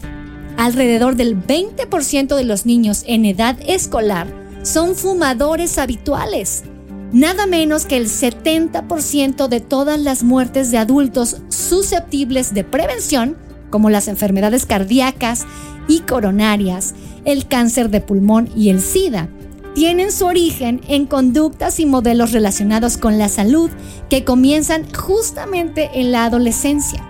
Alrededor 0.57 1.15
del 1.15 1.37
20% 1.37 2.35
de 2.35 2.43
los 2.43 2.65
niños 2.65 3.03
en 3.07 3.25
edad 3.25 3.57
escolar 3.65 4.27
son 4.63 4.95
fumadores 4.95 5.77
habituales. 5.77 6.63
Nada 7.11 7.45
menos 7.45 7.85
que 7.85 7.97
el 7.97 8.07
70% 8.07 9.47
de 9.47 9.59
todas 9.61 9.99
las 9.99 10.23
muertes 10.23 10.71
de 10.71 10.77
adultos 10.77 11.37
susceptibles 11.49 12.53
de 12.53 12.63
prevención, 12.63 13.37
como 13.69 13.89
las 13.89 14.07
enfermedades 14.07 14.65
cardíacas 14.65 15.45
y 15.89 15.99
coronarias, 16.01 16.93
el 17.25 17.47
cáncer 17.47 17.89
de 17.89 17.99
pulmón 17.99 18.49
y 18.55 18.69
el 18.69 18.79
SIDA, 18.79 19.27
tienen 19.75 20.11
su 20.11 20.25
origen 20.25 20.81
en 20.87 21.05
conductas 21.05 21.79
y 21.79 21.85
modelos 21.85 22.31
relacionados 22.31 22.97
con 22.97 23.17
la 23.17 23.27
salud 23.27 23.69
que 24.09 24.23
comienzan 24.23 24.85
justamente 24.93 25.89
en 25.95 26.11
la 26.11 26.25
adolescencia. 26.25 27.03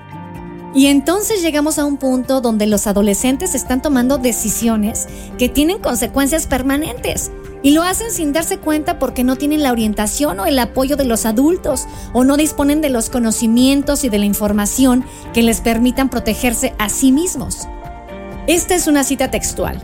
Y 0.73 0.87
entonces 0.87 1.41
llegamos 1.41 1.79
a 1.79 1.85
un 1.85 1.97
punto 1.97 2.41
donde 2.41 2.67
los 2.67 2.85
adolescentes 2.85 3.55
están 3.55 3.81
tomando 3.81 4.17
decisiones 4.17 5.07
que 5.37 5.49
tienen 5.49 5.79
consecuencias 5.79 6.45
permanentes 6.45 7.31
y 7.63 7.71
lo 7.71 7.81
hacen 7.83 8.11
sin 8.11 8.33
darse 8.33 8.59
cuenta 8.59 8.99
porque 8.99 9.23
no 9.23 9.35
tienen 9.35 9.63
la 9.63 9.71
orientación 9.71 10.39
o 10.39 10.45
el 10.45 10.59
apoyo 10.59 10.95
de 10.95 11.05
los 11.05 11.25
adultos 11.25 11.87
o 12.13 12.23
no 12.23 12.37
disponen 12.37 12.81
de 12.81 12.91
los 12.91 13.09
conocimientos 13.09 14.03
y 14.03 14.09
de 14.09 14.19
la 14.19 14.25
información 14.25 15.03
que 15.33 15.41
les 15.41 15.59
permitan 15.59 16.09
protegerse 16.09 16.73
a 16.77 16.89
sí 16.89 17.11
mismos. 17.11 17.67
Esta 18.49 18.73
es 18.73 18.87
una 18.87 19.03
cita 19.03 19.29
textual. 19.29 19.79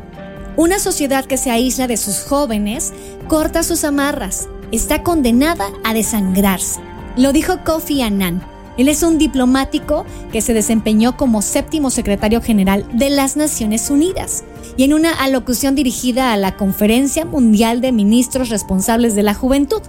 Una 0.58 0.80
sociedad 0.80 1.26
que 1.26 1.38
se 1.38 1.52
aísla 1.52 1.86
de 1.86 1.98
sus 1.98 2.24
jóvenes 2.24 2.94
corta 3.28 3.62
sus 3.62 3.84
amarras, 3.84 4.50
está 4.72 5.04
condenada 5.04 5.68
a 5.84 5.94
desangrarse. 5.94 6.80
Lo 7.16 7.32
dijo 7.32 7.64
Kofi 7.64 8.02
Annan. 8.02 8.42
Él 8.80 8.90
es 8.90 9.04
un 9.04 9.20
diplomático 9.20 10.04
que 10.32 10.42
se 10.42 10.56
desempeñó 10.56 11.16
como 11.16 11.44
séptimo 11.44 11.92
secretario 11.92 12.42
general 12.42 12.88
de 12.92 13.12
las 13.12 13.38
Naciones 13.38 13.92
Unidas 13.92 14.44
y 14.76 14.84
en 14.84 14.96
una 14.96 15.12
alocución 15.12 15.76
dirigida 15.76 16.34
a 16.34 16.38
la 16.38 16.58
Conferencia 16.58 17.24
Mundial 17.24 17.82
de 17.82 17.92
Ministros 17.92 18.50
Responsables 18.50 19.14
de 19.14 19.22
la 19.22 19.36
Juventud. 19.36 19.84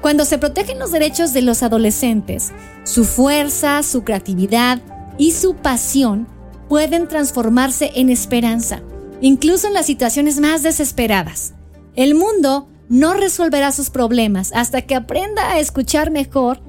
Cuando 0.00 0.24
se 0.24 0.38
protegen 0.38 0.78
los 0.78 0.92
derechos 0.92 1.34
de 1.34 1.42
los 1.42 1.62
adolescentes, 1.62 2.52
su 2.84 3.04
fuerza, 3.04 3.82
su 3.82 4.02
creatividad 4.02 4.80
y 5.18 5.32
su 5.32 5.56
pasión 5.56 6.37
pueden 6.68 7.08
transformarse 7.08 7.92
en 7.94 8.10
esperanza 8.10 8.82
incluso 9.20 9.66
en 9.66 9.74
las 9.74 9.86
situaciones 9.86 10.40
más 10.40 10.62
desesperadas. 10.62 11.54
El 11.94 12.14
mundo 12.14 12.68
no 12.88 13.14
resolverá 13.14 13.72
sus 13.72 13.90
problemas 13.90 14.52
hasta 14.54 14.82
que 14.82 14.94
aprenda 14.94 15.52
a 15.52 15.58
escuchar 15.58 16.10
mejor 16.10 16.60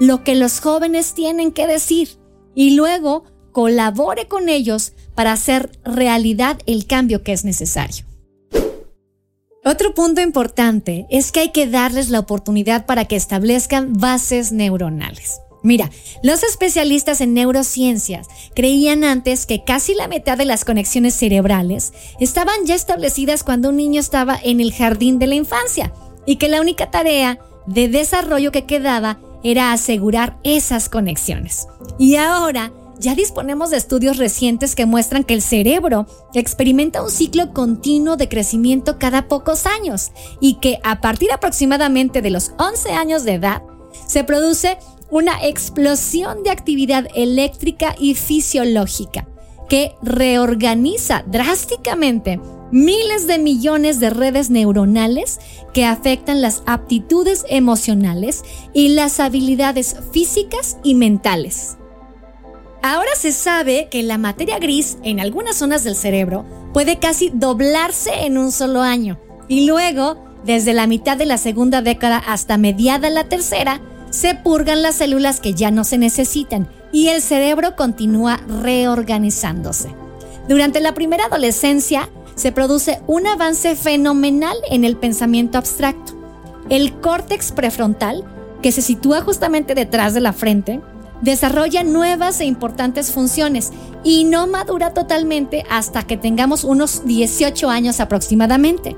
lo 0.00 0.24
que 0.24 0.34
los 0.34 0.60
jóvenes 0.60 1.14
tienen 1.14 1.52
que 1.52 1.66
decir 1.66 2.18
y 2.54 2.74
luego 2.74 3.24
colabore 3.52 4.26
con 4.26 4.48
ellos 4.48 4.94
para 5.14 5.32
hacer 5.32 5.70
realidad 5.84 6.58
el 6.66 6.86
cambio 6.86 7.22
que 7.22 7.32
es 7.32 7.44
necesario. 7.44 8.06
Otro 9.64 9.94
punto 9.94 10.20
importante 10.20 11.06
es 11.08 11.30
que 11.30 11.40
hay 11.40 11.48
que 11.50 11.68
darles 11.68 12.10
la 12.10 12.18
oportunidad 12.18 12.84
para 12.84 13.04
que 13.04 13.14
establezcan 13.14 13.92
bases 13.92 14.50
neuronales. 14.50 15.40
Mira, 15.62 15.90
los 16.22 16.42
especialistas 16.42 17.20
en 17.20 17.34
neurociencias 17.34 18.26
creían 18.54 19.04
antes 19.04 19.46
que 19.46 19.64
casi 19.64 19.94
la 19.94 20.08
mitad 20.08 20.36
de 20.36 20.44
las 20.44 20.64
conexiones 20.64 21.14
cerebrales 21.14 21.92
estaban 22.18 22.66
ya 22.66 22.74
establecidas 22.74 23.44
cuando 23.44 23.68
un 23.68 23.76
niño 23.76 24.00
estaba 24.00 24.38
en 24.42 24.60
el 24.60 24.72
jardín 24.72 25.18
de 25.18 25.28
la 25.28 25.36
infancia 25.36 25.92
y 26.26 26.36
que 26.36 26.48
la 26.48 26.60
única 26.60 26.90
tarea 26.90 27.38
de 27.66 27.88
desarrollo 27.88 28.50
que 28.50 28.64
quedaba 28.64 29.20
era 29.44 29.72
asegurar 29.72 30.38
esas 30.42 30.88
conexiones. 30.88 31.66
Y 31.98 32.16
ahora 32.16 32.72
ya 32.98 33.14
disponemos 33.14 33.70
de 33.70 33.76
estudios 33.76 34.16
recientes 34.16 34.74
que 34.74 34.86
muestran 34.86 35.24
que 35.24 35.34
el 35.34 35.42
cerebro 35.42 36.06
experimenta 36.34 37.02
un 37.02 37.10
ciclo 37.10 37.52
continuo 37.52 38.16
de 38.16 38.28
crecimiento 38.28 38.98
cada 38.98 39.28
pocos 39.28 39.66
años 39.66 40.12
y 40.40 40.54
que 40.54 40.78
a 40.84 41.00
partir 41.00 41.32
aproximadamente 41.32 42.22
de 42.22 42.30
los 42.30 42.52
11 42.58 42.92
años 42.92 43.24
de 43.24 43.34
edad 43.34 43.62
se 44.06 44.24
produce 44.24 44.78
una 45.12 45.44
explosión 45.44 46.42
de 46.42 46.50
actividad 46.50 47.06
eléctrica 47.14 47.94
y 47.98 48.14
fisiológica 48.14 49.28
que 49.68 49.94
reorganiza 50.02 51.22
drásticamente 51.26 52.40
miles 52.70 53.26
de 53.26 53.38
millones 53.38 54.00
de 54.00 54.08
redes 54.08 54.48
neuronales 54.48 55.38
que 55.74 55.84
afectan 55.84 56.40
las 56.40 56.62
aptitudes 56.64 57.44
emocionales 57.50 58.42
y 58.72 58.88
las 58.88 59.20
habilidades 59.20 59.96
físicas 60.12 60.78
y 60.82 60.94
mentales. 60.94 61.76
Ahora 62.82 63.10
se 63.14 63.32
sabe 63.32 63.88
que 63.90 64.02
la 64.02 64.16
materia 64.16 64.58
gris 64.58 64.96
en 65.04 65.20
algunas 65.20 65.56
zonas 65.56 65.84
del 65.84 65.94
cerebro 65.94 66.46
puede 66.72 66.98
casi 66.98 67.30
doblarse 67.34 68.24
en 68.24 68.38
un 68.38 68.50
solo 68.50 68.80
año 68.80 69.20
y 69.46 69.66
luego, 69.66 70.16
desde 70.46 70.72
la 70.72 70.86
mitad 70.86 71.18
de 71.18 71.26
la 71.26 71.36
segunda 71.36 71.82
década 71.82 72.16
hasta 72.16 72.56
mediada 72.56 73.10
la 73.10 73.24
tercera, 73.24 73.82
se 74.12 74.34
purgan 74.34 74.82
las 74.82 74.96
células 74.96 75.40
que 75.40 75.54
ya 75.54 75.70
no 75.70 75.84
se 75.84 75.96
necesitan 75.96 76.68
y 76.92 77.08
el 77.08 77.22
cerebro 77.22 77.74
continúa 77.76 78.38
reorganizándose. 78.62 79.94
Durante 80.48 80.80
la 80.80 80.92
primera 80.92 81.24
adolescencia 81.24 82.10
se 82.34 82.52
produce 82.52 83.00
un 83.06 83.26
avance 83.26 83.74
fenomenal 83.74 84.56
en 84.70 84.84
el 84.84 84.96
pensamiento 84.96 85.56
abstracto. 85.56 86.12
El 86.68 86.92
córtex 87.00 87.52
prefrontal, 87.52 88.24
que 88.60 88.70
se 88.70 88.82
sitúa 88.82 89.22
justamente 89.22 89.74
detrás 89.74 90.12
de 90.12 90.20
la 90.20 90.34
frente, 90.34 90.80
desarrolla 91.22 91.82
nuevas 91.82 92.40
e 92.40 92.44
importantes 92.44 93.12
funciones 93.12 93.72
y 94.04 94.24
no 94.24 94.46
madura 94.46 94.92
totalmente 94.92 95.64
hasta 95.70 96.02
que 96.02 96.18
tengamos 96.18 96.64
unos 96.64 97.06
18 97.06 97.70
años 97.70 97.98
aproximadamente. 97.98 98.94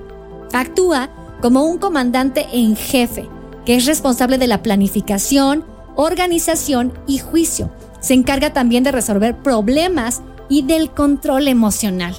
Actúa 0.53 1.11
como 1.41 1.65
un 1.65 1.79
comandante 1.79 2.47
en 2.53 2.75
jefe, 2.75 3.29
que 3.65 3.77
es 3.77 3.87
responsable 3.87 4.39
de 4.39 4.47
la 4.47 4.63
planificación, 4.63 5.65
organización 5.97 6.93
y 7.07 7.19
juicio. 7.19 7.71
Se 8.01 8.15
encarga 8.15 8.53
también 8.53 8.85
de 8.85 8.93
resolver 8.93 9.37
problemas 9.37 10.23
y 10.49 10.63
del 10.63 10.91
control 10.91 11.49
emocional. 11.49 12.15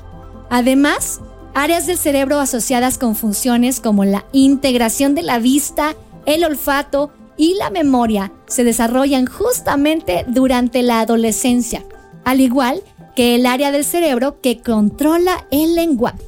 Además, 0.50 1.22
áreas 1.54 1.88
del 1.88 1.98
cerebro 1.98 2.40
asociadas 2.40 2.98
con 2.98 3.16
funciones 3.16 3.80
como 3.80 4.06
la 4.06 4.25
integración 4.32 5.16
de 5.16 5.24
la 5.24 5.40
vista, 5.40 5.96
el 6.25 6.44
olfato 6.44 7.12
y 7.38 7.56
la 7.56 7.70
memoria 7.70 8.32
se 8.48 8.64
desarrollan 8.64 9.25
justamente 9.25 10.25
durante 10.28 10.84
la 10.84 11.02
adolescencia, 11.02 11.84
al 12.24 12.42
igual 12.42 12.82
que 13.16 13.36
el 13.36 13.46
área 13.46 13.72
del 13.72 13.86
cerebro 13.86 14.42
que 14.42 14.60
controla 14.60 15.48
el 15.52 15.75
lenguaje. 15.75 16.24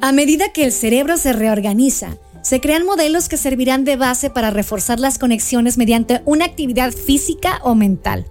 A 0.00 0.12
medida 0.12 0.52
que 0.52 0.64
el 0.64 0.72
cerebro 0.72 1.16
se 1.16 1.32
reorganiza, 1.32 2.16
se 2.44 2.60
crean 2.60 2.84
modelos 2.84 3.30
que 3.30 3.38
servirán 3.38 3.84
de 3.84 3.96
base 3.96 4.28
para 4.28 4.50
reforzar 4.50 5.00
las 5.00 5.18
conexiones 5.18 5.78
mediante 5.78 6.20
una 6.26 6.44
actividad 6.44 6.92
física 6.92 7.58
o 7.64 7.74
mental. 7.74 8.26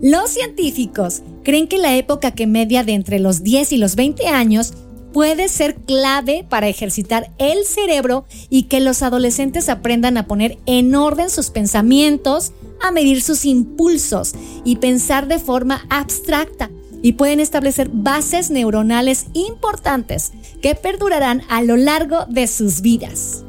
Los 0.00 0.30
científicos 0.30 1.22
creen 1.42 1.66
que 1.66 1.78
la 1.78 1.96
época 1.96 2.30
que 2.30 2.46
media 2.46 2.84
de 2.84 2.92
entre 2.92 3.18
los 3.18 3.42
10 3.42 3.72
y 3.72 3.78
los 3.78 3.96
20 3.96 4.28
años 4.28 4.72
puede 5.12 5.48
ser 5.48 5.74
clave 5.74 6.46
para 6.48 6.68
ejercitar 6.68 7.32
el 7.38 7.64
cerebro 7.64 8.24
y 8.50 8.64
que 8.64 8.78
los 8.78 9.02
adolescentes 9.02 9.68
aprendan 9.68 10.16
a 10.16 10.28
poner 10.28 10.58
en 10.66 10.94
orden 10.94 11.28
sus 11.28 11.50
pensamientos, 11.50 12.52
a 12.80 12.92
medir 12.92 13.20
sus 13.20 13.44
impulsos 13.44 14.34
y 14.64 14.76
pensar 14.76 15.26
de 15.26 15.40
forma 15.40 15.86
abstracta 15.90 16.70
y 17.02 17.14
pueden 17.14 17.40
establecer 17.40 17.88
bases 17.92 18.50
neuronales 18.50 19.26
importantes 19.32 20.32
que 20.62 20.76
perdurarán 20.76 21.42
a 21.48 21.62
lo 21.62 21.76
largo 21.76 22.26
de 22.28 22.46
sus 22.46 22.80
vidas. 22.80 23.45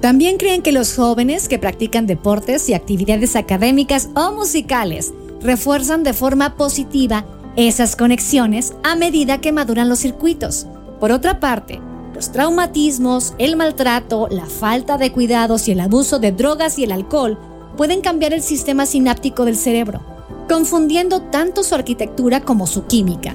También 0.00 0.36
creen 0.36 0.62
que 0.62 0.72
los 0.72 0.94
jóvenes 0.94 1.48
que 1.48 1.58
practican 1.58 2.06
deportes 2.06 2.68
y 2.68 2.74
actividades 2.74 3.34
académicas 3.34 4.08
o 4.14 4.32
musicales 4.32 5.12
refuerzan 5.40 6.02
de 6.02 6.12
forma 6.12 6.56
positiva 6.56 7.24
esas 7.56 7.96
conexiones 7.96 8.74
a 8.82 8.96
medida 8.96 9.40
que 9.40 9.52
maduran 9.52 9.88
los 9.88 10.00
circuitos. 10.00 10.66
Por 11.00 11.12
otra 11.12 11.40
parte, 11.40 11.80
los 12.14 12.30
traumatismos, 12.30 13.34
el 13.38 13.56
maltrato, 13.56 14.28
la 14.30 14.46
falta 14.46 14.98
de 14.98 15.12
cuidados 15.12 15.66
y 15.68 15.72
el 15.72 15.80
abuso 15.80 16.18
de 16.18 16.32
drogas 16.32 16.78
y 16.78 16.84
el 16.84 16.92
alcohol 16.92 17.38
pueden 17.76 18.00
cambiar 18.00 18.32
el 18.32 18.42
sistema 18.42 18.86
sináptico 18.86 19.44
del 19.44 19.56
cerebro, 19.56 20.00
confundiendo 20.48 21.22
tanto 21.22 21.62
su 21.62 21.74
arquitectura 21.74 22.40
como 22.40 22.66
su 22.66 22.86
química. 22.86 23.34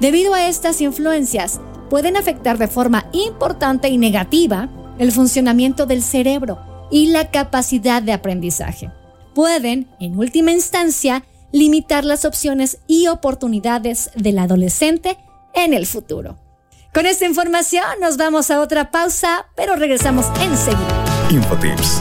Debido 0.00 0.34
a 0.34 0.48
estas 0.48 0.80
influencias, 0.80 1.60
pueden 1.88 2.16
afectar 2.16 2.58
de 2.58 2.68
forma 2.68 3.06
importante 3.12 3.88
y 3.88 3.98
negativa 3.98 4.68
el 4.98 5.12
funcionamiento 5.12 5.86
del 5.86 6.02
cerebro 6.02 6.58
y 6.90 7.06
la 7.08 7.30
capacidad 7.30 8.02
de 8.02 8.12
aprendizaje. 8.12 8.90
Pueden, 9.34 9.88
en 10.00 10.18
última 10.18 10.52
instancia, 10.52 11.24
limitar 11.52 12.04
las 12.04 12.24
opciones 12.24 12.78
y 12.86 13.08
oportunidades 13.08 14.10
del 14.14 14.38
adolescente 14.38 15.18
en 15.54 15.74
el 15.74 15.86
futuro. 15.86 16.38
Con 16.94 17.06
esta 17.06 17.26
información 17.26 17.84
nos 18.00 18.16
vamos 18.16 18.50
a 18.50 18.60
otra 18.60 18.90
pausa, 18.90 19.46
pero 19.54 19.76
regresamos 19.76 20.26
enseguida. 20.40 21.04
Infotips. 21.30 22.00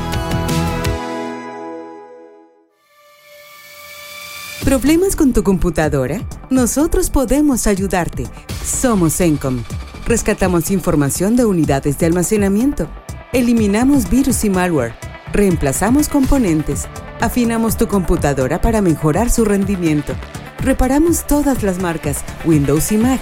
¿Problemas 4.63 5.15
con 5.15 5.31
tu 5.31 5.43
computadora? 5.43 6.27
Nosotros 6.49 7.09
podemos 7.09 7.67
ayudarte. 7.67 8.25
Somos 8.65 9.21
Encom. 9.21 9.63
Rescatamos 10.05 10.71
información 10.71 11.35
de 11.35 11.45
unidades 11.45 11.97
de 11.97 12.05
almacenamiento. 12.05 12.87
Eliminamos 13.33 14.09
virus 14.09 14.43
y 14.45 14.49
malware. 14.49 14.93
Reemplazamos 15.33 16.07
componentes 16.07 16.87
Afinamos 17.21 17.77
tu 17.77 17.87
computadora 17.87 18.59
para 18.61 18.81
mejorar 18.81 19.29
su 19.29 19.45
rendimiento. 19.45 20.13
Reparamos 20.59 21.25
todas 21.25 21.63
las 21.63 21.79
marcas, 21.79 22.23
Windows 22.45 22.91
y 22.91 22.97
Mac. 22.97 23.21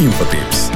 Infotips. 0.00 0.70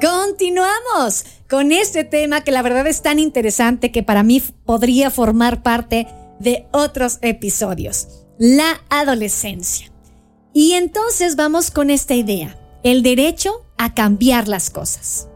Continuamos 0.00 1.24
con 1.48 1.70
este 1.70 2.02
tema 2.02 2.40
que 2.42 2.50
la 2.50 2.62
verdad 2.62 2.88
es 2.88 3.02
tan 3.02 3.20
interesante 3.20 3.92
que 3.92 4.02
para 4.02 4.24
mí 4.24 4.42
podría 4.64 5.12
formar 5.12 5.62
parte 5.62 6.08
de 6.40 6.66
otros 6.72 7.18
episodios, 7.22 8.08
la 8.38 8.80
adolescencia. 8.88 9.92
Y 10.52 10.72
entonces 10.72 11.36
vamos 11.36 11.70
con 11.70 11.90
esta 11.90 12.14
idea, 12.14 12.58
el 12.82 13.04
derecho 13.04 13.62
a 13.76 13.94
cambiar 13.94 14.48
las 14.48 14.70
cosas. 14.70 15.28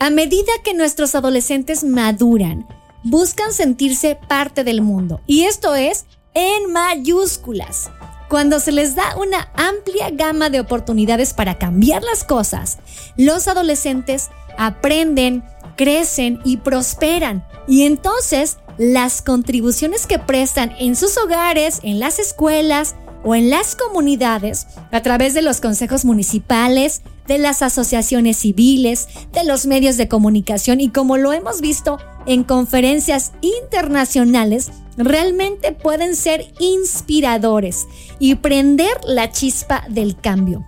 A 0.00 0.10
medida 0.10 0.52
que 0.64 0.74
nuestros 0.74 1.14
adolescentes 1.14 1.84
maduran, 1.84 2.66
buscan 3.04 3.52
sentirse 3.52 4.18
parte 4.28 4.64
del 4.64 4.82
mundo. 4.82 5.20
Y 5.28 5.44
esto 5.44 5.76
es 5.76 6.06
en 6.34 6.72
mayúsculas. 6.72 7.90
Cuando 8.28 8.60
se 8.60 8.72
les 8.72 8.94
da 8.94 9.16
una 9.16 9.48
amplia 9.54 10.10
gama 10.10 10.50
de 10.50 10.60
oportunidades 10.60 11.34
para 11.34 11.58
cambiar 11.58 12.02
las 12.02 12.24
cosas, 12.24 12.78
los 13.16 13.48
adolescentes 13.48 14.30
aprenden, 14.58 15.44
crecen 15.76 16.40
y 16.44 16.58
prosperan. 16.58 17.44
Y 17.68 17.84
entonces 17.84 18.58
las 18.78 19.22
contribuciones 19.22 20.06
que 20.06 20.18
prestan 20.18 20.72
en 20.78 20.96
sus 20.96 21.16
hogares, 21.16 21.80
en 21.82 22.00
las 22.00 22.18
escuelas 22.18 22.94
o 23.22 23.34
en 23.34 23.50
las 23.50 23.76
comunidades, 23.76 24.66
a 24.90 25.02
través 25.02 25.34
de 25.34 25.42
los 25.42 25.60
consejos 25.60 26.04
municipales, 26.04 27.02
de 27.26 27.38
las 27.38 27.62
asociaciones 27.62 28.36
civiles, 28.38 29.08
de 29.32 29.44
los 29.44 29.66
medios 29.66 29.96
de 29.96 30.08
comunicación 30.08 30.80
y 30.80 30.90
como 30.90 31.16
lo 31.16 31.32
hemos 31.32 31.60
visto 31.60 31.98
en 32.26 32.44
conferencias 32.44 33.32
internacionales, 33.40 34.70
realmente 34.96 35.72
pueden 35.72 36.16
ser 36.16 36.52
inspiradores 36.58 37.86
y 38.18 38.36
prender 38.36 38.96
la 39.04 39.30
chispa 39.30 39.84
del 39.88 40.16
cambio. 40.16 40.64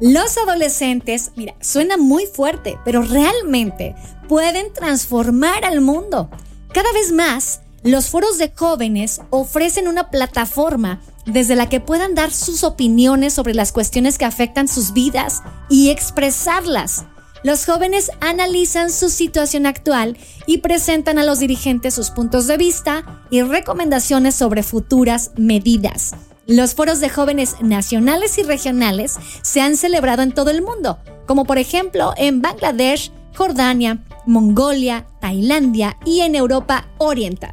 Los 0.00 0.36
adolescentes, 0.36 1.32
mira, 1.36 1.54
suena 1.60 1.96
muy 1.96 2.26
fuerte, 2.26 2.78
pero 2.84 3.02
realmente 3.02 3.94
pueden 4.28 4.72
transformar 4.72 5.64
al 5.64 5.80
mundo. 5.80 6.28
Cada 6.72 6.92
vez 6.92 7.12
más, 7.12 7.60
los 7.82 8.08
foros 8.08 8.36
de 8.36 8.52
jóvenes 8.54 9.20
ofrecen 9.30 9.88
una 9.88 10.10
plataforma 10.10 11.00
desde 11.24 11.56
la 11.56 11.68
que 11.68 11.80
puedan 11.80 12.14
dar 12.14 12.30
sus 12.30 12.62
opiniones 12.62 13.32
sobre 13.32 13.54
las 13.54 13.72
cuestiones 13.72 14.18
que 14.18 14.24
afectan 14.24 14.68
sus 14.68 14.92
vidas 14.92 15.42
y 15.70 15.90
expresarlas. 15.90 17.06
Los 17.42 17.66
jóvenes 17.66 18.10
analizan 18.20 18.90
su 18.90 19.08
situación 19.08 19.66
actual 19.66 20.16
y 20.46 20.58
presentan 20.58 21.18
a 21.18 21.24
los 21.24 21.38
dirigentes 21.38 21.94
sus 21.94 22.10
puntos 22.10 22.46
de 22.46 22.56
vista 22.56 23.22
y 23.30 23.42
recomendaciones 23.42 24.34
sobre 24.34 24.62
futuras 24.62 25.32
medidas. 25.36 26.14
Los 26.46 26.74
foros 26.74 27.00
de 27.00 27.08
jóvenes 27.08 27.56
nacionales 27.60 28.38
y 28.38 28.42
regionales 28.42 29.16
se 29.42 29.60
han 29.60 29.76
celebrado 29.76 30.22
en 30.22 30.32
todo 30.32 30.50
el 30.50 30.62
mundo, 30.62 30.98
como 31.26 31.44
por 31.44 31.58
ejemplo 31.58 32.14
en 32.16 32.40
Bangladesh, 32.40 33.12
Jordania, 33.34 34.04
Mongolia, 34.26 35.06
Tailandia 35.20 35.98
y 36.04 36.20
en 36.20 36.34
Europa 36.34 36.88
Oriental. 36.98 37.52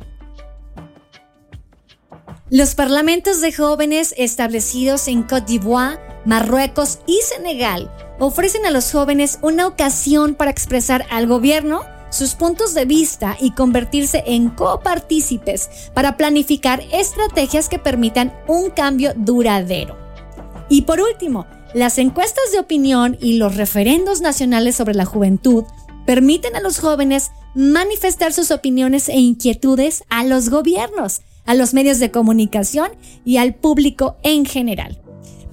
Los 2.50 2.76
parlamentos 2.76 3.42
de 3.42 3.52
jóvenes 3.52 4.14
establecidos 4.18 5.08
en 5.08 5.24
Côte 5.24 5.46
d'Ivoire, 5.48 6.00
Marruecos 6.26 7.00
y 7.08 7.20
Senegal 7.24 7.92
ofrecen 8.20 8.66
a 8.66 8.72
los 8.72 8.92
jóvenes 8.92 9.40
una 9.42 9.68
ocasión 9.68 10.36
para 10.36 10.52
expresar 10.52 11.06
al 11.10 11.28
gobierno 11.28 11.82
sus 12.10 12.36
puntos 12.36 12.74
de 12.74 12.86
vista 12.86 13.38
y 13.40 13.52
convertirse 13.52 14.24
en 14.28 14.50
copartícipes 14.50 15.92
para 15.94 16.16
planificar 16.16 16.84
estrategias 16.92 17.70
que 17.70 17.80
permitan 17.80 18.34
un 18.48 18.70
cambio 18.70 19.14
duradero. 19.16 19.98
Y 20.70 20.84
por 20.84 21.02
último, 21.02 21.48
las 21.74 21.98
encuestas 21.98 22.52
de 22.52 22.60
opinión 22.60 23.18
y 23.20 23.38
los 23.38 23.58
referendos 23.58 24.22
nacionales 24.22 24.76
sobre 24.76 24.94
la 24.94 25.06
juventud 25.06 25.64
permiten 26.06 26.56
a 26.56 26.62
los 26.62 26.80
jóvenes 26.80 27.32
manifestar 27.56 28.32
sus 28.34 28.52
opiniones 28.52 29.10
e 29.10 29.18
inquietudes 29.18 30.04
a 30.10 30.24
los 30.24 30.50
gobiernos 30.50 31.22
a 31.46 31.54
los 31.54 31.74
medios 31.74 32.00
de 32.00 32.12
comunicación 32.12 32.92
y 33.26 33.38
al 33.38 33.56
público 33.56 34.18
en 34.24 34.46
general. 34.46 35.03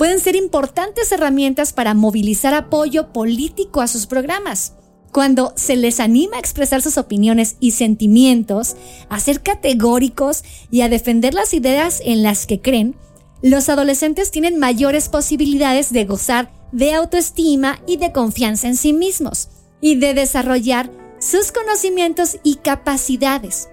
Pueden 0.00 0.18
ser 0.18 0.34
importantes 0.34 1.12
herramientas 1.12 1.74
para 1.74 1.92
movilizar 1.92 2.54
apoyo 2.54 3.12
político 3.12 3.82
a 3.82 3.86
sus 3.86 4.06
programas. 4.06 4.72
Cuando 5.12 5.52
se 5.56 5.76
les 5.76 6.00
anima 6.00 6.36
a 6.36 6.38
expresar 6.38 6.80
sus 6.80 6.96
opiniones 6.96 7.56
y 7.60 7.72
sentimientos, 7.72 8.76
a 9.10 9.20
ser 9.20 9.42
categóricos 9.42 10.42
y 10.70 10.80
a 10.80 10.88
defender 10.88 11.34
las 11.34 11.52
ideas 11.52 12.00
en 12.02 12.22
las 12.22 12.46
que 12.46 12.62
creen, 12.62 12.96
los 13.42 13.68
adolescentes 13.68 14.30
tienen 14.30 14.58
mayores 14.58 15.10
posibilidades 15.10 15.92
de 15.92 16.06
gozar 16.06 16.50
de 16.72 16.94
autoestima 16.94 17.78
y 17.86 17.98
de 17.98 18.10
confianza 18.10 18.68
en 18.68 18.78
sí 18.78 18.94
mismos 18.94 19.50
y 19.82 19.96
de 19.96 20.14
desarrollar 20.14 20.90
sus 21.18 21.52
conocimientos 21.52 22.38
y 22.42 22.54
capacidades 22.54 23.68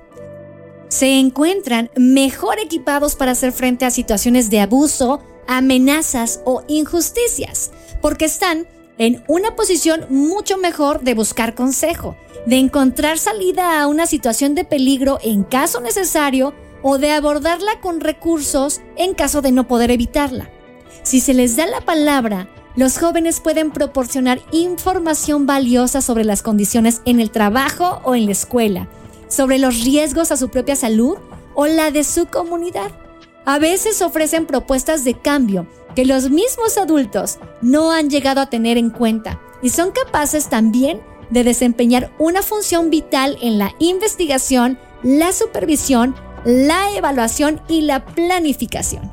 se 0.90 1.20
encuentran 1.20 1.92
mejor 1.98 2.60
equipados 2.60 3.16
para 3.16 3.32
hacer 3.32 3.52
frente 3.52 3.86
a 3.86 3.92
situaciones 3.92 4.50
de 4.50 4.62
abuso, 4.62 5.22
amenazas 5.47 6.41
o 6.45 6.63
injusticias, 6.67 7.71
porque 8.01 8.25
están 8.25 8.67
en 8.97 9.23
una 9.27 9.55
posición 9.55 10.05
mucho 10.10 10.57
mejor 10.57 11.01
de 11.01 11.13
buscar 11.13 11.55
consejo, 11.55 12.17
de 12.45 12.57
encontrar 12.57 13.17
salida 13.17 13.81
a 13.81 13.88
una 13.88 14.07
situación 14.07 14.55
de 14.55 14.63
peligro 14.63 15.19
en 15.21 15.43
caso 15.43 15.81
necesario 15.81 16.53
o 16.81 16.97
de 16.97 17.12
abordarla 17.12 17.79
con 17.81 17.99
recursos 17.99 18.81
en 18.95 19.13
caso 19.13 19.41
de 19.41 19.51
no 19.51 19.67
poder 19.67 19.91
evitarla. 19.91 20.49
Si 21.03 21.19
se 21.19 21.33
les 21.33 21.55
da 21.55 21.65
la 21.67 21.81
palabra, 21.81 22.49
los 22.75 22.99
jóvenes 22.99 23.39
pueden 23.39 23.71
proporcionar 23.71 24.39
información 24.51 25.45
valiosa 25.45 26.01
sobre 26.01 26.23
las 26.23 26.43
condiciones 26.43 27.01
en 27.05 27.19
el 27.19 27.31
trabajo 27.31 28.01
o 28.03 28.13
en 28.13 28.25
la 28.25 28.31
escuela, 28.31 28.88
sobre 29.27 29.57
los 29.57 29.83
riesgos 29.83 30.31
a 30.31 30.38
su 30.38 30.49
propia 30.49 30.75
salud 30.75 31.17
o 31.55 31.65
la 31.65 31.91
de 31.91 32.03
su 32.03 32.27
comunidad. 32.27 32.91
A 33.47 33.60
veces 33.60 34.01
ofrecen 34.01 34.45
propuestas 34.45 35.05
de 35.05 35.13
cambio 35.13 35.67
que 35.95 36.03
los 36.03 36.29
mismos 36.29 36.77
adultos 36.77 37.39
no 37.62 37.93
han 37.93 38.10
llegado 38.10 38.41
a 38.41 38.49
tener 38.49 38.77
en 38.77 38.89
cuenta 38.89 39.39
y 39.62 39.69
son 39.69 39.91
capaces 39.91 40.49
también 40.49 40.99
de 41.29 41.45
desempeñar 41.45 42.12
una 42.19 42.41
función 42.41 42.89
vital 42.89 43.38
en 43.41 43.57
la 43.57 43.73
investigación, 43.79 44.77
la 45.01 45.31
supervisión, 45.31 46.13
la 46.43 46.93
evaluación 46.93 47.62
y 47.69 47.83
la 47.83 48.03
planificación. 48.03 49.10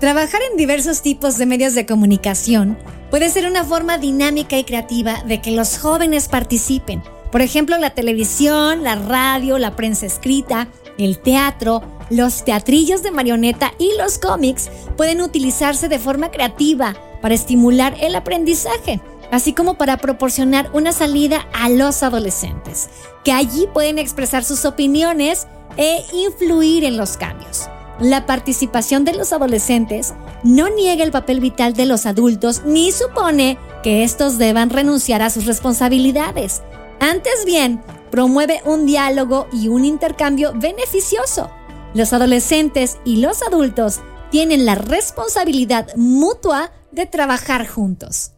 Trabajar 0.00 0.40
en 0.50 0.56
diversos 0.56 1.00
tipos 1.00 1.38
de 1.38 1.46
medios 1.46 1.76
de 1.76 1.86
comunicación 1.86 2.76
puede 3.08 3.30
ser 3.30 3.46
una 3.46 3.62
forma 3.62 3.98
dinámica 3.98 4.58
y 4.58 4.64
creativa 4.64 5.22
de 5.28 5.40
que 5.40 5.52
los 5.52 5.78
jóvenes 5.78 6.26
participen 6.26 7.04
por 7.30 7.42
ejemplo, 7.42 7.78
la 7.78 7.90
televisión, 7.90 8.82
la 8.82 8.96
radio, 8.96 9.58
la 9.58 9.76
prensa 9.76 10.06
escrita, 10.06 10.66
el 11.04 11.18
teatro, 11.18 11.82
los 12.10 12.44
teatrillos 12.44 13.02
de 13.02 13.10
marioneta 13.10 13.72
y 13.78 13.92
los 13.96 14.18
cómics 14.18 14.70
pueden 14.96 15.20
utilizarse 15.20 15.88
de 15.88 15.98
forma 15.98 16.30
creativa 16.30 16.94
para 17.22 17.34
estimular 17.34 17.94
el 18.00 18.14
aprendizaje, 18.14 19.00
así 19.30 19.52
como 19.52 19.74
para 19.74 19.96
proporcionar 19.98 20.70
una 20.72 20.92
salida 20.92 21.46
a 21.52 21.68
los 21.68 22.02
adolescentes, 22.02 22.88
que 23.24 23.32
allí 23.32 23.68
pueden 23.72 23.98
expresar 23.98 24.44
sus 24.44 24.64
opiniones 24.64 25.46
e 25.76 26.04
influir 26.12 26.84
en 26.84 26.96
los 26.96 27.16
cambios. 27.16 27.68
La 28.00 28.24
participación 28.24 29.04
de 29.04 29.12
los 29.12 29.32
adolescentes 29.32 30.14
no 30.42 30.70
niega 30.70 31.04
el 31.04 31.10
papel 31.10 31.38
vital 31.40 31.74
de 31.74 31.84
los 31.84 32.06
adultos 32.06 32.62
ni 32.64 32.92
supone 32.92 33.58
que 33.82 34.04
estos 34.04 34.38
deban 34.38 34.70
renunciar 34.70 35.20
a 35.20 35.28
sus 35.28 35.44
responsabilidades. 35.44 36.62
Antes 36.98 37.44
bien, 37.44 37.82
promueve 38.10 38.60
un 38.64 38.86
diálogo 38.86 39.46
y 39.52 39.68
un 39.68 39.84
intercambio 39.84 40.52
beneficioso. 40.54 41.50
Los 41.94 42.12
adolescentes 42.12 42.98
y 43.04 43.16
los 43.16 43.42
adultos 43.42 44.00
tienen 44.30 44.64
la 44.64 44.74
responsabilidad 44.74 45.88
mutua 45.96 46.72
de 46.92 47.06
trabajar 47.06 47.66
juntos. 47.66 48.32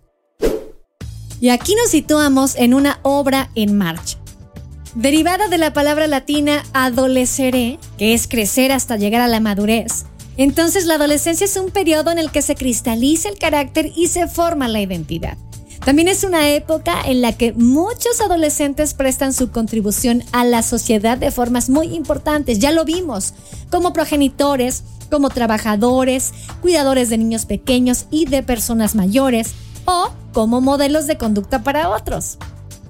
Y 1.40 1.48
aquí 1.48 1.74
nos 1.74 1.90
situamos 1.90 2.54
en 2.56 2.72
una 2.72 3.00
obra 3.02 3.50
en 3.54 3.76
marcha. 3.76 4.18
Derivada 4.94 5.48
de 5.48 5.58
la 5.58 5.72
palabra 5.72 6.06
latina 6.06 6.62
adoleceré, 6.72 7.78
que 7.98 8.14
es 8.14 8.28
crecer 8.28 8.72
hasta 8.72 8.96
llegar 8.96 9.22
a 9.22 9.28
la 9.28 9.40
madurez. 9.40 10.04
Entonces 10.36 10.86
la 10.86 10.94
adolescencia 10.94 11.44
es 11.44 11.56
un 11.56 11.70
periodo 11.70 12.10
en 12.10 12.18
el 12.18 12.30
que 12.30 12.42
se 12.42 12.54
cristaliza 12.54 13.28
el 13.28 13.38
carácter 13.38 13.90
y 13.96 14.08
se 14.08 14.28
forma 14.28 14.68
la 14.68 14.80
identidad. 14.80 15.36
También 15.84 16.06
es 16.06 16.22
una 16.22 16.48
época 16.50 16.94
en 17.04 17.22
la 17.22 17.32
que 17.32 17.52
muchos 17.54 18.20
adolescentes 18.20 18.94
prestan 18.94 19.32
su 19.32 19.50
contribución 19.50 20.22
a 20.30 20.44
la 20.44 20.62
sociedad 20.62 21.18
de 21.18 21.32
formas 21.32 21.68
muy 21.68 21.88
importantes, 21.88 22.60
ya 22.60 22.70
lo 22.70 22.84
vimos, 22.84 23.34
como 23.68 23.92
progenitores, 23.92 24.84
como 25.10 25.28
trabajadores, 25.28 26.32
cuidadores 26.60 27.10
de 27.10 27.18
niños 27.18 27.46
pequeños 27.46 28.06
y 28.12 28.26
de 28.26 28.44
personas 28.44 28.94
mayores, 28.94 29.54
o 29.84 30.10
como 30.32 30.60
modelos 30.60 31.08
de 31.08 31.18
conducta 31.18 31.64
para 31.64 31.88
otros. 31.88 32.38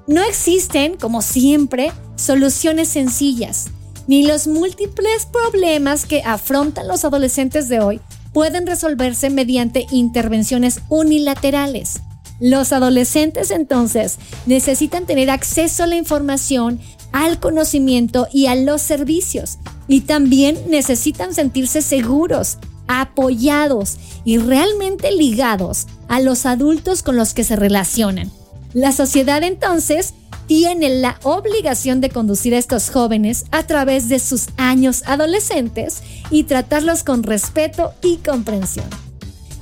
No 0.06 0.22
existen, 0.22 0.98
como 0.98 1.22
siempre, 1.22 1.92
soluciones 2.16 2.88
sencillas, 2.88 3.70
ni 4.06 4.26
los 4.26 4.46
múltiples 4.46 5.26
problemas 5.26 6.04
que 6.04 6.22
afrontan 6.22 6.88
los 6.88 7.06
adolescentes 7.06 7.70
de 7.70 7.80
hoy 7.80 8.00
pueden 8.34 8.66
resolverse 8.66 9.30
mediante 9.30 9.86
intervenciones 9.90 10.80
unilaterales. 10.90 12.02
Los 12.42 12.72
adolescentes 12.72 13.52
entonces 13.52 14.18
necesitan 14.46 15.06
tener 15.06 15.30
acceso 15.30 15.84
a 15.84 15.86
la 15.86 15.94
información, 15.94 16.80
al 17.12 17.38
conocimiento 17.38 18.26
y 18.32 18.46
a 18.46 18.56
los 18.56 18.82
servicios. 18.82 19.58
Y 19.86 20.00
también 20.00 20.58
necesitan 20.68 21.34
sentirse 21.34 21.82
seguros, 21.82 22.58
apoyados 22.88 23.96
y 24.24 24.38
realmente 24.38 25.12
ligados 25.12 25.86
a 26.08 26.18
los 26.18 26.44
adultos 26.44 27.04
con 27.04 27.14
los 27.14 27.32
que 27.32 27.44
se 27.44 27.54
relacionan. 27.54 28.32
La 28.72 28.90
sociedad 28.90 29.44
entonces 29.44 30.14
tiene 30.48 30.88
la 30.88 31.20
obligación 31.22 32.00
de 32.00 32.10
conducir 32.10 32.56
a 32.56 32.58
estos 32.58 32.90
jóvenes 32.90 33.44
a 33.52 33.68
través 33.68 34.08
de 34.08 34.18
sus 34.18 34.48
años 34.56 35.04
adolescentes 35.06 36.02
y 36.28 36.42
tratarlos 36.42 37.04
con 37.04 37.22
respeto 37.22 37.92
y 38.02 38.16
comprensión. 38.16 38.86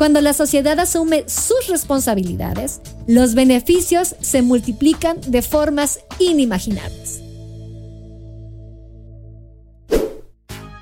Cuando 0.01 0.23
la 0.23 0.33
sociedad 0.33 0.81
asume 0.81 1.25
sus 1.29 1.67
responsabilidades, 1.69 2.81
los 3.07 3.35
beneficios 3.35 4.17
se 4.23 4.41
multiplican 4.41 5.19
de 5.27 5.43
formas 5.43 6.01
inimaginables. 6.19 7.21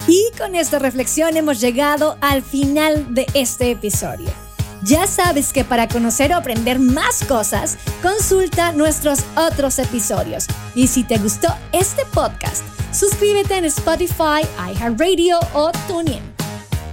Y 0.07 0.25
con 0.39 0.55
esta 0.55 0.79
reflexión 0.79 1.37
hemos 1.37 1.61
llegado 1.61 2.17
al 2.21 2.43
final 2.43 3.13
de 3.13 3.27
este 3.35 3.73
episodio. 3.73 4.31
Ya 4.85 5.09
sabes 5.09 5.53
que 5.53 5.65
para 5.65 5.89
conocer 5.89 6.31
o 6.31 6.37
aprender 6.37 6.79
más 6.79 7.25
cosas, 7.25 7.77
consulta 8.01 8.71
nuestros 8.71 9.25
otros 9.37 9.81
episodios. 9.81 10.47
Y 10.77 10.87
si 10.87 11.03
te 11.03 11.19
gustó 11.19 11.49
este 11.73 12.05
podcast, 12.15 12.63
suscríbete 12.93 13.57
en 13.57 13.65
Spotify, 13.65 14.47
iHeartRadio 14.73 15.41
o 15.55 15.73
TuneIn. 15.89 16.28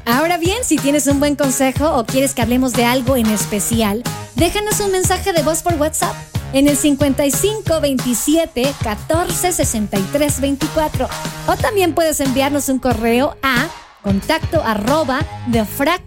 Ahora 0.05 0.37
bien, 0.37 0.63
si 0.63 0.77
tienes 0.77 1.07
un 1.07 1.19
buen 1.19 1.35
consejo 1.35 1.95
o 1.95 2.05
quieres 2.05 2.35
que 2.35 2.43
hablemos 2.43 2.73
de 2.73 2.85
algo 2.85 3.15
en 3.15 3.25
especial, 3.25 4.03
déjanos 4.35 4.79
un 4.79 4.91
mensaje 4.91 5.33
de 5.33 5.41
voz 5.41 5.63
por 5.63 5.73
WhatsApp 5.75 6.15
en 6.53 6.67
el 6.67 6.77
55 6.77 7.81
27 7.81 8.71
14 8.83 9.51
63 9.51 10.41
24 10.41 11.09
o 11.47 11.57
también 11.57 11.93
puedes 11.93 12.19
enviarnos 12.19 12.69
un 12.69 12.77
correo 12.77 13.35
a 13.41 13.67
contacto 14.03 14.61
arroba 14.63 15.21
defrag.mx. 15.47 16.03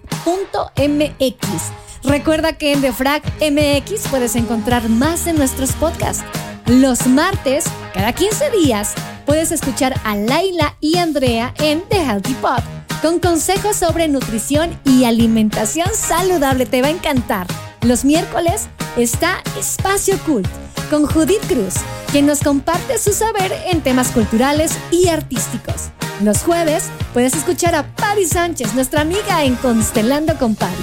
Recuerda 2.04 2.52
que 2.52 2.72
en 2.72 2.80
Defrag 2.80 3.22
MX 3.40 4.06
puedes 4.08 4.36
encontrar 4.36 4.88
más 4.88 5.24
de 5.24 5.32
nuestros 5.32 5.72
podcasts. 5.72 6.22
Los 6.66 7.08
martes, 7.08 7.64
cada 7.92 8.12
15 8.12 8.50
días, 8.50 8.94
puedes 9.26 9.50
escuchar 9.50 10.00
a 10.04 10.14
Laila 10.14 10.76
y 10.80 10.98
Andrea 10.98 11.52
en 11.58 11.82
The 11.88 12.04
Healthy 12.04 12.34
Pop 12.34 12.62
con 13.02 13.20
consejos 13.20 13.76
sobre 13.76 14.08
nutrición 14.08 14.78
y 14.84 15.04
alimentación 15.04 15.88
saludable. 15.94 16.66
Te 16.66 16.82
va 16.82 16.88
a 16.88 16.92
encantar. 16.92 17.46
Los 17.82 18.04
miércoles 18.04 18.68
está 18.96 19.42
Espacio 19.58 20.18
Cult 20.26 20.48
con 20.90 21.06
Judith 21.06 21.46
Cruz, 21.46 21.74
quien 22.10 22.26
nos 22.26 22.40
comparte 22.40 22.98
su 22.98 23.12
saber 23.12 23.52
en 23.66 23.82
temas 23.82 24.10
culturales 24.10 24.72
y 24.90 25.08
artísticos. 25.08 25.90
Los 26.22 26.42
jueves 26.42 26.84
puedes 27.12 27.34
escuchar 27.34 27.74
a 27.74 27.86
Patti 27.94 28.24
Sánchez, 28.24 28.74
nuestra 28.74 29.02
amiga 29.02 29.44
en 29.44 29.54
Constelando 29.56 30.36
con 30.36 30.54
Patti, 30.54 30.74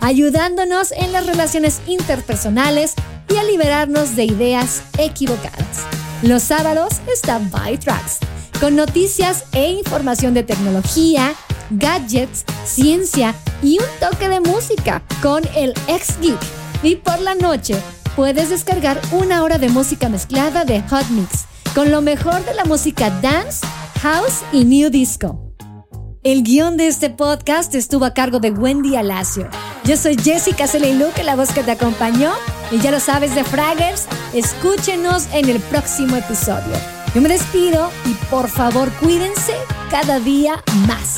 ayudándonos 0.00 0.92
en 0.92 1.12
las 1.12 1.26
relaciones 1.26 1.80
interpersonales 1.86 2.94
y 3.28 3.36
a 3.36 3.42
liberarnos 3.42 4.14
de 4.14 4.24
ideas 4.24 4.82
equivocadas. 4.98 5.84
Los 6.22 6.44
sábados 6.44 6.94
está 7.12 7.38
By 7.38 7.78
Tracks, 7.78 8.18
con 8.60 8.76
noticias 8.76 9.44
e 9.52 9.70
información 9.70 10.34
de 10.34 10.44
tecnología, 10.44 11.34
gadgets, 11.70 12.44
ciencia 12.64 13.34
y 13.62 13.78
un 13.78 13.86
toque 14.00 14.28
de 14.28 14.40
música 14.40 15.02
con 15.22 15.42
el 15.54 15.74
Ex 15.88 16.18
Geek. 16.20 16.38
Y 16.82 16.96
por 16.96 17.18
la 17.20 17.34
noche 17.34 17.76
puedes 18.16 18.50
descargar 18.50 19.00
una 19.12 19.42
hora 19.42 19.58
de 19.58 19.68
música 19.68 20.08
mezclada 20.08 20.64
de 20.64 20.82
Hot 20.82 21.08
Mix 21.10 21.46
con 21.74 21.90
lo 21.90 22.00
mejor 22.00 22.44
de 22.44 22.54
la 22.54 22.64
música 22.64 23.10
dance, 23.20 23.66
house 24.00 24.42
y 24.52 24.64
new 24.64 24.90
disco. 24.90 25.40
El 26.22 26.42
guion 26.42 26.76
de 26.76 26.86
este 26.86 27.10
podcast 27.10 27.74
estuvo 27.74 28.04
a 28.04 28.14
cargo 28.14 28.38
de 28.38 28.50
Wendy 28.50 28.96
Alacio. 28.96 29.48
Yo 29.84 29.96
soy 29.96 30.16
Jessica 30.16 30.66
Celeiluque, 30.66 31.22
la 31.22 31.36
voz 31.36 31.52
que 31.52 31.62
te 31.62 31.72
acompañó. 31.72 32.32
Y 32.70 32.78
ya 32.78 32.90
lo 32.90 33.00
sabes 33.00 33.34
de 33.34 33.44
Fraggers, 33.44 34.06
escúchenos 34.32 35.26
en 35.34 35.50
el 35.50 35.60
próximo 35.60 36.16
episodio. 36.16 36.74
Yo 37.14 37.20
me 37.20 37.28
despido 37.28 37.90
y 38.06 38.14
por 38.30 38.48
favor 38.48 38.90
cuídense 38.92 39.52
cada 39.90 40.18
día 40.20 40.62
más. 40.86 41.16